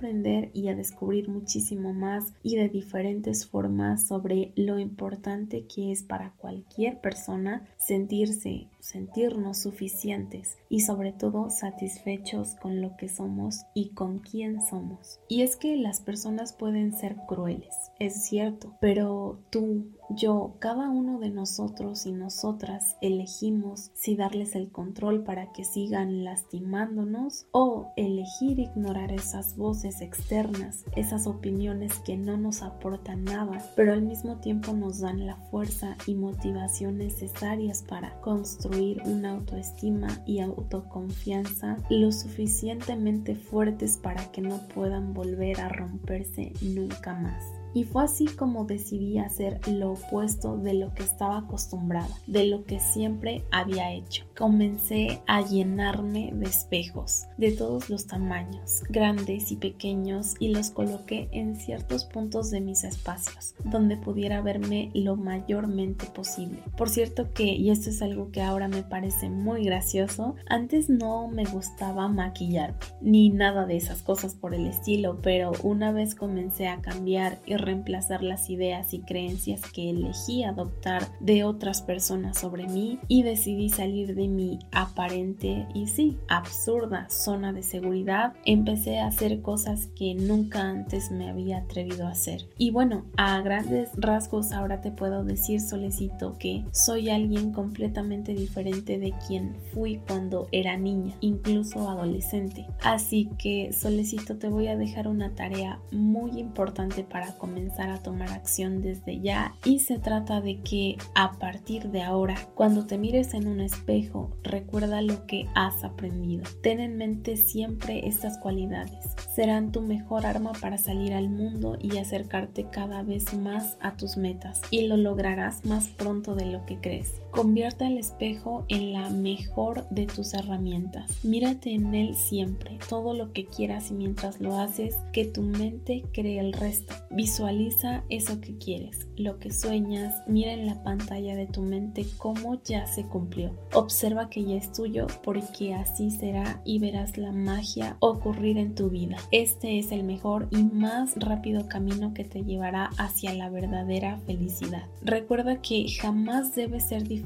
y 0.54 0.70
a 0.70 0.76
descubrir 0.76 1.28
muchísimo 1.28 1.94
más 1.94 2.34
y 2.42 2.56
de 2.56 2.70
diferentes 2.70 3.46
formas 3.46 4.08
sobre 4.08 4.54
lo 4.56 4.80
importante 4.80 5.66
que 5.66 5.92
es 5.92 6.04
para 6.04 6.32
cualquier 6.38 7.02
persona 7.02 7.68
sentirse, 7.78 8.70
sentirnos 8.80 9.58
suficientes 9.58 10.58
y 10.70 10.82
sobre 10.82 11.12
todo 11.12 11.50
satisfechos 11.50 12.56
con 12.62 12.82
lo 12.82 12.96
que 12.96 13.10
somos 13.10 13.64
y 13.74 13.90
con 13.90 14.20
quién 14.20 14.62
somos. 14.62 15.20
Y 15.28 15.42
es 15.42 15.58
que 15.58 15.76
las 15.76 16.00
personas 16.00 16.54
pueden 16.54 16.94
ser 16.94 17.18
crueles, 17.28 17.76
es 18.00 18.24
cierto, 18.24 18.78
pero 18.80 19.40
tú, 19.50 19.86
yo, 20.10 20.56
cada 20.60 20.90
uno 20.90 21.20
de 21.20 21.30
nosotros 21.30 22.06
y 22.08 22.12
nosotras 22.12 22.98
elegimos 23.02 23.92
si 23.94 24.16
darles 24.16 24.56
el 24.56 24.72
control 24.72 25.24
para 25.24 25.52
que 25.52 25.64
sigan 25.64 26.24
lastimándonos 26.24 27.46
o 27.52 27.94
elegir 27.96 28.60
ignorar 28.60 29.12
esas 29.12 29.56
voces 29.56 30.02
externas, 30.02 30.84
esas 30.96 31.28
opiniones 31.28 31.94
que 32.00 32.18
no 32.18 32.38
nos 32.38 32.64
aportan 32.64 33.24
nada, 33.24 33.64
pero 33.76 33.94
al 33.94 34.02
mismo 34.02 34.38
tiempo 34.38 34.74
nos 34.74 35.00
dan 35.00 35.28
la 35.28 35.36
fuerza 35.36 35.96
y 36.08 36.16
motivación 36.16 36.98
necesarias 36.98 37.84
para 37.88 38.20
construir 38.22 39.02
una 39.06 39.32
autoestima 39.32 40.08
y 40.26 40.40
autoconfianza 40.40 41.78
lo 41.90 42.12
suficientemente 42.12 43.36
fuertes 43.36 43.98
para 43.98 44.32
que 44.32 44.42
no 44.42 44.60
puedan 44.74 45.14
volver 45.14 45.62
a 45.62 45.70
romperse 45.70 46.54
nunca 46.62 47.14
más. 47.14 47.59
Y 47.74 47.84
fue 47.84 48.04
así 48.04 48.26
como 48.26 48.66
decidí 48.66 49.20
hacer 49.20 49.60
lo 49.68 49.92
opuesto 49.92 50.58
de 50.58 50.74
lo 50.74 50.94
que 50.94 51.04
estaba 51.04 51.38
acostumbrada, 51.40 52.10
de 52.28 52.46
lo 52.46 52.64
que 52.64 52.80
siempre 52.80 53.44
había 53.52 53.94
hecho. 53.94 54.26
Comencé 54.38 55.22
a 55.28 55.42
llenarme 55.42 56.32
de 56.34 56.46
espejos, 56.46 57.26
de 57.38 57.52
todos 57.52 57.90
los 57.90 58.08
tamaños, 58.08 58.84
grandes 58.90 59.52
y 59.52 59.58
pequeños, 59.58 60.36
y 60.40 60.50
los 60.50 60.72
coloqué 60.72 61.30
en 61.32 61.56
ciertos 61.56 62.06
puntos 62.06 62.50
de 62.52 62.62
mis 62.62 62.84
espacios, 62.84 63.56
donde 63.64 63.98
pudiera 63.98 64.42
verme 64.42 64.92
lo 64.94 65.16
mayormente 65.16 66.06
posible. 66.08 66.64
Por 66.78 66.90
cierto 66.90 67.34
que, 67.34 67.44
y 67.44 67.70
esto 67.70 67.90
es 67.90 68.02
algo 68.02 68.32
que 68.32 68.42
ahora 68.42 68.68
me 68.68 68.84
parece 68.84 69.30
muy 69.30 69.64
gracioso, 69.64 70.36
antes 70.48 70.90
no 70.90 71.28
me 71.28 71.46
gustaba 71.46 72.08
maquillarme, 72.08 72.78
ni 73.02 73.30
nada 73.30 73.66
de 73.66 73.78
esas 73.78 74.02
cosas 74.02 74.36
por 74.36 74.54
el 74.54 74.66
estilo, 74.68 75.18
pero 75.22 75.52
una 75.64 75.92
vez 75.92 76.16
comencé 76.16 76.68
a 76.68 76.82
cambiar 76.82 77.40
y 77.46 77.56
reemplazar 77.60 78.24
las 78.24 78.50
ideas 78.50 78.94
y 78.94 79.02
creencias 79.02 79.62
que 79.72 79.90
elegí 79.90 80.44
adoptar 80.44 81.08
de 81.20 81.44
otras 81.44 81.82
personas 81.82 82.40
sobre 82.40 82.68
mí 82.68 83.00
y 83.08 83.24
decidí 83.24 83.70
salir 83.70 84.16
de 84.16 84.28
mi 84.28 84.60
aparente 84.72 85.68
y 85.74 85.88
sí, 85.88 86.18
absurda 86.28 87.08
zona 87.10 87.54
de 87.54 87.64
seguridad, 87.64 88.34
empecé 88.46 89.00
a 89.00 89.08
hacer 89.08 89.42
cosas 89.42 89.88
que 89.96 90.16
nunca 90.16 90.62
antes 90.62 91.12
me 91.12 91.30
había 91.30 91.60
atrevido 91.60 92.08
a 92.08 92.12
hacer. 92.12 92.48
Y 92.58 92.72
bueno, 92.72 93.06
a 93.18 93.42
grandes 93.42 93.90
rasgos 93.96 94.52
ahora 94.52 94.82
te 94.82 94.92
puedo 94.92 95.24
decir, 95.24 95.62
Solecito, 95.62 96.38
que 96.38 96.66
soy 96.72 97.10
alguien 97.10 97.52
completamente 97.52 98.34
diferente 98.34 99.00
de 99.00 99.14
quien 99.28 99.56
fui 99.74 99.98
cuando 100.08 100.48
era 100.52 100.78
niña, 100.78 101.16
incluso 101.22 101.90
adolescente. 101.90 102.66
Así 102.82 103.30
que, 103.38 103.74
Solecito, 103.74 104.38
te 104.38 104.50
voy 104.50 104.68
a 104.68 104.78
dejar 104.78 105.08
una 105.08 105.36
tarea 105.36 105.80
muy 105.92 106.40
importante 106.40 107.04
para 107.04 107.34
comenzar 107.34 107.49
a 107.80 108.02
tomar 108.02 108.32
acción 108.32 108.82
desde 108.82 109.20
ya 109.20 109.56
y 109.66 109.80
se 109.80 110.00
trata 110.00 110.42
de 110.42 110.62
que 110.62 110.98
a 111.16 111.34
partir 111.34 111.90
de 111.90 112.02
ahora, 112.02 112.36
cuando 112.56 112.86
te 112.86 112.98
mires 112.98 113.34
en 113.34 113.48
un 113.48 113.62
espejo, 113.62 114.32
recuerda 114.44 115.02
lo 115.02 115.26
que 115.26 115.48
has 115.56 115.84
aprendido. 115.84 116.44
Ten 116.62 116.80
en 116.80 116.98
mente 116.98 117.38
siempre 117.38 118.08
estas 118.08 118.38
cualidades. 118.38 119.16
Serán 119.34 119.72
tu 119.72 119.82
mejor 119.82 120.26
arma 120.26 120.52
para 120.60 120.78
salir 120.78 121.14
al 121.14 121.30
mundo 121.30 121.78
y 121.82 121.98
acercarte 121.98 122.68
cada 122.70 123.04
vez 123.04 123.34
más 123.34 123.78
a 123.82 123.96
tus 123.96 124.18
metas 124.18 124.62
y 124.70 124.88
lo 124.88 124.98
lograrás 124.98 125.66
más 125.66 125.88
pronto 125.88 126.36
de 126.36 126.46
lo 126.46 126.66
que 126.66 126.80
crees. 126.80 127.22
Convierte 127.32 127.86
el 127.86 127.98
espejo 127.98 128.66
en 128.70 128.92
la 128.92 129.10
mejor 129.10 129.88
de 129.90 130.08
tus 130.08 130.34
herramientas. 130.34 131.24
Mírate 131.24 131.74
en 131.74 131.94
él 131.94 132.16
siempre, 132.16 132.80
todo 132.90 133.14
lo 133.14 133.32
que 133.34 133.46
quieras 133.46 133.92
y 133.92 133.94
mientras 133.94 134.42
lo 134.42 134.58
haces, 134.58 134.98
que 135.14 135.26
tu 135.26 135.44
mente 135.44 136.04
cree 136.12 136.40
el 136.40 136.54
resto. 136.54 136.96
Visualiza 137.12 138.04
eso 138.10 138.42
que 138.42 138.58
quieres, 138.58 139.08
lo 139.16 139.38
que 139.38 139.52
sueñas, 139.52 140.16
mira 140.28 140.54
en 140.54 140.66
la 140.66 140.82
pantalla 140.84 141.36
de 141.36 141.46
tu 141.46 141.62
mente 141.62 142.06
cómo 142.18 142.60
ya 142.64 142.88
se 142.88 143.04
cumplió. 143.06 143.54
Observa 143.74 144.30
que 144.30 144.44
ya 144.44 144.56
es 144.56 144.72
tuyo 144.72 145.06
porque 145.24 145.76
así 145.76 146.10
será 146.10 146.62
y 146.66 146.80
verás 146.80 147.18
la 147.18 147.32
magia 147.32 147.96
ocurrir 148.00 148.58
en 148.58 148.74
tu 148.74 148.90
vida. 148.90 149.18
Este 149.32 149.78
es 149.78 149.92
el 149.92 150.04
mejor 150.04 150.48
y 150.50 150.64
más 150.64 151.14
rápido 151.16 151.68
camino 151.68 152.14
que 152.14 152.24
te 152.24 152.44
llevará 152.44 152.90
hacia 152.98 153.34
la 153.36 153.50
verdadera 153.50 154.20
felicidad. 154.26 154.84
Recuerda 155.04 155.62
que 155.62 155.86
jamás 155.90 156.56
debe 156.56 156.80
ser 156.80 157.04
difícil 157.04 157.19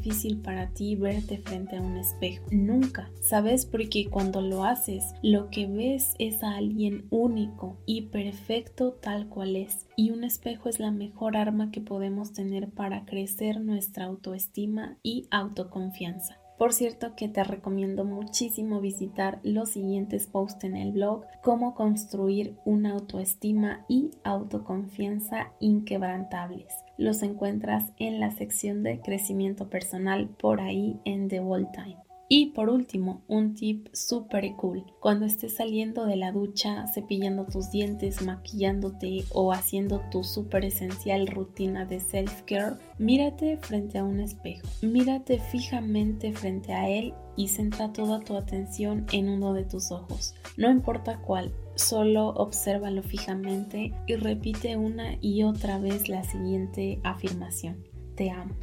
para 0.43 0.69
ti 0.69 0.95
verte 0.95 1.37
frente 1.37 1.77
a 1.77 1.81
un 1.81 1.97
espejo. 1.97 2.45
Nunca. 2.51 3.09
¿Sabes? 3.21 3.65
Porque 3.65 4.09
cuando 4.09 4.41
lo 4.41 4.63
haces, 4.63 5.13
lo 5.21 5.49
que 5.49 5.67
ves 5.67 6.15
es 6.19 6.43
a 6.43 6.55
alguien 6.55 7.05
único 7.09 7.77
y 7.85 8.03
perfecto 8.03 8.93
tal 8.93 9.27
cual 9.27 9.55
es. 9.55 9.87
Y 9.95 10.11
un 10.11 10.23
espejo 10.23 10.69
es 10.69 10.79
la 10.79 10.91
mejor 10.91 11.37
arma 11.37 11.71
que 11.71 11.81
podemos 11.81 12.33
tener 12.33 12.69
para 12.69 13.05
crecer 13.05 13.61
nuestra 13.61 14.05
autoestima 14.05 14.97
y 15.03 15.27
autoconfianza. 15.31 16.37
Por 16.57 16.71
cierto 16.71 17.15
que 17.15 17.27
te 17.27 17.43
recomiendo 17.43 18.05
muchísimo 18.05 18.79
visitar 18.79 19.39
los 19.43 19.71
siguientes 19.71 20.27
posts 20.27 20.63
en 20.63 20.75
el 20.77 20.91
blog, 20.91 21.25
cómo 21.41 21.73
construir 21.73 22.55
una 22.63 22.91
autoestima 22.91 23.85
y 23.89 24.11
autoconfianza 24.23 25.51
inquebrantables. 25.59 26.82
Los 26.97 27.23
encuentras 27.23 27.91
en 27.97 28.19
la 28.19 28.31
sección 28.31 28.83
de 28.83 28.99
crecimiento 29.01 29.69
personal 29.69 30.29
por 30.29 30.61
ahí 30.61 30.99
en 31.05 31.27
The 31.27 31.39
Wall 31.39 31.69
Time. 31.71 31.97
Y 32.29 32.47
por 32.47 32.69
último, 32.69 33.21
un 33.27 33.53
tip 33.53 33.89
súper 33.93 34.55
cool. 34.55 34.85
Cuando 34.99 35.25
estés 35.25 35.55
saliendo 35.55 36.05
de 36.05 36.15
la 36.15 36.31
ducha, 36.31 36.87
cepillando 36.87 37.45
tus 37.45 37.69
dientes, 37.69 38.23
maquillándote 38.23 39.25
o 39.33 39.51
haciendo 39.53 40.01
tu 40.09 40.23
súper 40.23 40.65
esencial 40.65 41.27
rutina 41.27 41.85
de 41.85 41.99
self-care, 41.99 42.79
mírate 42.97 43.57
frente 43.57 43.99
a 43.99 44.03
un 44.03 44.19
espejo. 44.19 44.67
Mírate 44.81 45.37
fijamente 45.37 46.31
frente 46.33 46.73
a 46.73 46.89
él 46.89 47.13
y 47.35 47.49
centra 47.49 47.93
toda 47.93 48.19
tu 48.21 48.35
atención 48.37 49.05
en 49.11 49.29
uno 49.29 49.53
de 49.53 49.65
tus 49.65 49.91
ojos. 49.91 50.33
No 50.57 50.71
importa 50.71 51.19
cuál, 51.19 51.53
solo 51.75 52.29
obsérvalo 52.29 53.03
fijamente 53.03 53.93
y 54.07 54.15
repite 54.15 54.77
una 54.77 55.17
y 55.21 55.43
otra 55.43 55.79
vez 55.79 56.09
la 56.09 56.23
siguiente 56.23 56.99
afirmación. 57.03 57.83
Te 58.15 58.29
amo, 58.29 58.55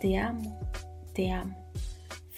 te 0.00 0.18
amo, 0.18 0.58
te 1.14 1.30
amo. 1.30 1.70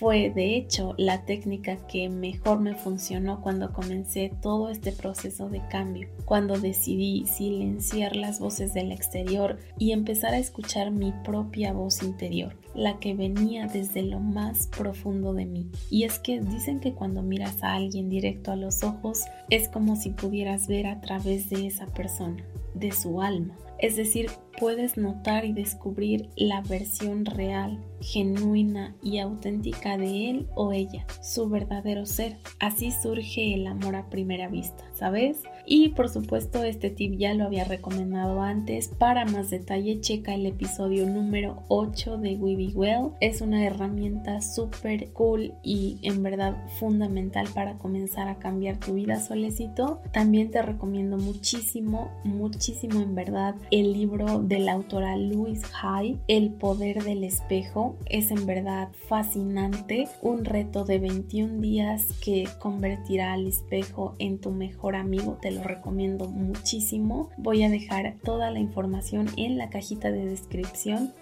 Fue 0.01 0.31
de 0.31 0.57
hecho 0.57 0.95
la 0.97 1.27
técnica 1.27 1.77
que 1.87 2.09
mejor 2.09 2.59
me 2.59 2.75
funcionó 2.75 3.43
cuando 3.43 3.75
comencé 3.75 4.33
todo 4.41 4.71
este 4.71 4.93
proceso 4.93 5.51
de 5.51 5.61
cambio, 5.69 6.09
cuando 6.25 6.59
decidí 6.59 7.27
silenciar 7.27 8.17
las 8.17 8.41
voces 8.41 8.73
del 8.73 8.93
exterior 8.93 9.59
y 9.77 9.93
empezar 9.93 10.33
a 10.33 10.39
escuchar 10.39 10.91
mi 10.91 11.13
propia 11.23 11.75
voz 11.75 12.03
interior, 12.03 12.57
la 12.75 12.99
que 12.99 13.13
venía 13.13 13.67
desde 13.67 14.01
lo 14.01 14.21
más 14.21 14.69
profundo 14.69 15.35
de 15.35 15.45
mí. 15.45 15.71
Y 15.91 16.05
es 16.05 16.19
que 16.19 16.41
dicen 16.41 16.81
que 16.81 16.95
cuando 16.95 17.21
miras 17.21 17.63
a 17.63 17.75
alguien 17.75 18.09
directo 18.09 18.53
a 18.53 18.57
los 18.57 18.83
ojos 18.83 19.25
es 19.51 19.69
como 19.69 19.97
si 19.97 20.13
pudieras 20.13 20.67
ver 20.67 20.87
a 20.87 21.03
través 21.03 21.51
de 21.51 21.67
esa 21.67 21.85
persona, 21.85 22.43
de 22.73 22.91
su 22.93 23.21
alma. 23.21 23.55
Es 23.79 23.97
decir, 23.97 24.31
puedes 24.59 24.97
notar 24.97 25.45
y 25.45 25.53
descubrir 25.53 26.29
la 26.37 26.61
versión 26.63 27.25
real, 27.25 27.79
genuina 28.01 28.95
y 29.03 29.19
auténtica 29.19 29.99
de 29.99 30.31
él 30.31 30.47
o 30.55 30.73
ella, 30.73 31.07
su 31.23 31.49
verdadero 31.49 32.07
ser. 32.07 32.39
Así 32.59 32.91
surge 32.91 33.55
el 33.55 33.67
amor 33.67 33.97
a 33.97 34.09
primera 34.09 34.49
vista, 34.49 34.85
¿sabes? 34.95 35.43
Y 35.67 35.91
por 35.91 36.09
supuesto 36.09 36.65
este 36.65 36.91
tip 36.91 37.17
ya 37.19 37.35
lo 37.35 37.45
había 37.45 37.65
recomendado 37.65 38.41
antes. 38.43 38.89
Para 38.89 39.25
más 39.25 39.51
detalle 39.51 40.01
checa 40.01 40.35
el 40.35 40.47
episodio 40.47 41.07
número 41.07 41.63
8 41.69 42.19
de 42.19 42.37
We 42.37 42.57
Be 42.57 42.73
Well. 42.75 43.11
Es 43.21 43.41
una 43.41 43.65
herramienta 43.65 44.41
súper 44.41 45.13
cool 45.13 45.53
y 45.63 45.99
en 46.03 46.23
verdad 46.23 46.57
fundamental 46.79 47.49
para 47.55 47.79
comenzar 47.79 48.29
a 48.29 48.39
cambiar 48.39 48.79
tu 48.79 48.95
vida 48.95 49.21
solecito. 49.21 50.01
También 50.13 50.51
te 50.51 50.63
recomiendo 50.63 51.17
muchísimo, 51.17 52.11
muchísimo 52.25 53.01
en 53.01 53.15
verdad 53.15 53.55
el 53.71 53.93
libro 53.93 54.39
de 54.42 54.59
la 54.59 54.72
autora 54.72 55.16
Louise 55.16 55.66
Hay, 55.83 56.18
El 56.29 56.50
poder 56.50 57.03
del 57.03 57.24
espejo. 57.24 57.96
Es 58.07 58.31
en 58.31 58.46
verdad 58.46 58.88
fascinante, 59.09 60.09
un 60.22 60.44
reto 60.44 60.85
de 60.85 60.98
21 60.98 61.61
días 61.61 62.07
que 62.22 62.48
convertirá 62.59 63.33
al 63.33 63.46
espejo 63.46 64.14
en 64.18 64.38
tu 64.40 64.50
mejor 64.50 64.96
amigo, 64.96 65.38
te 65.40 65.50
lo 65.50 65.62
recomiendo 65.62 66.29
muchísimo. 66.29 67.31
Voy 67.37 67.62
a 67.62 67.70
dejar 67.70 68.16
toda 68.24 68.50
la 68.50 68.59
información 68.59 69.29
en 69.37 69.59
la 69.59 69.70
cajita 69.70 70.11
de 70.11 70.26
descripción. 70.26 71.12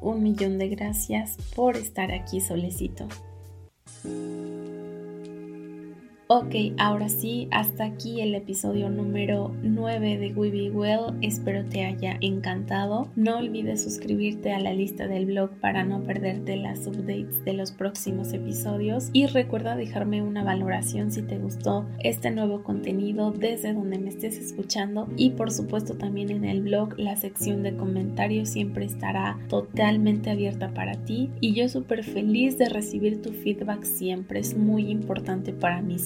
Un 0.00 0.22
millón 0.22 0.58
de 0.58 0.68
gracias 0.68 1.36
por 1.54 1.76
estar 1.76 2.12
aquí 2.12 2.40
solecito. 2.40 3.08
Ok, 6.30 6.54
ahora 6.76 7.08
sí, 7.08 7.48
hasta 7.52 7.84
aquí 7.84 8.20
el 8.20 8.34
episodio 8.34 8.90
número 8.90 9.50
9 9.62 10.18
de 10.18 10.34
We 10.34 10.50
Be 10.50 10.70
Well. 10.70 11.16
Espero 11.22 11.64
te 11.64 11.86
haya 11.86 12.18
encantado. 12.20 13.08
No 13.16 13.38
olvides 13.38 13.82
suscribirte 13.82 14.52
a 14.52 14.60
la 14.60 14.74
lista 14.74 15.08
del 15.08 15.24
blog 15.24 15.48
para 15.62 15.84
no 15.84 16.02
perderte 16.02 16.56
las 16.56 16.86
updates 16.86 17.42
de 17.46 17.54
los 17.54 17.72
próximos 17.72 18.34
episodios. 18.34 19.08
Y 19.14 19.24
recuerda 19.24 19.74
dejarme 19.74 20.20
una 20.20 20.44
valoración 20.44 21.12
si 21.12 21.22
te 21.22 21.38
gustó 21.38 21.86
este 22.04 22.30
nuevo 22.30 22.62
contenido 22.62 23.30
desde 23.30 23.72
donde 23.72 23.98
me 23.98 24.10
estés 24.10 24.36
escuchando. 24.36 25.08
Y 25.16 25.30
por 25.30 25.50
supuesto 25.50 25.94
también 25.94 26.28
en 26.30 26.44
el 26.44 26.60
blog 26.60 26.98
la 26.98 27.16
sección 27.16 27.62
de 27.62 27.74
comentarios 27.74 28.50
siempre 28.50 28.84
estará 28.84 29.38
totalmente 29.48 30.28
abierta 30.28 30.74
para 30.74 30.92
ti. 31.06 31.30
Y 31.40 31.54
yo 31.54 31.70
súper 31.70 32.04
feliz 32.04 32.58
de 32.58 32.68
recibir 32.68 33.22
tu 33.22 33.32
feedback 33.32 33.84
siempre. 33.84 34.40
Es 34.40 34.54
muy 34.54 34.90
importante 34.90 35.54
para 35.54 35.80
mí. 35.80 35.98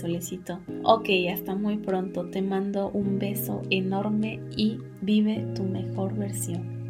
Ok, 0.85 1.09
hasta 1.33 1.55
muy 1.55 1.79
pronto. 1.79 2.27
Te 2.27 2.43
mando 2.43 2.91
un 2.91 3.19
beso 3.19 3.63
enorme 3.71 4.41
y 4.57 4.79
vive 5.01 5.47
tu 5.55 5.65
mejor 5.65 6.15
versión. 6.15 6.82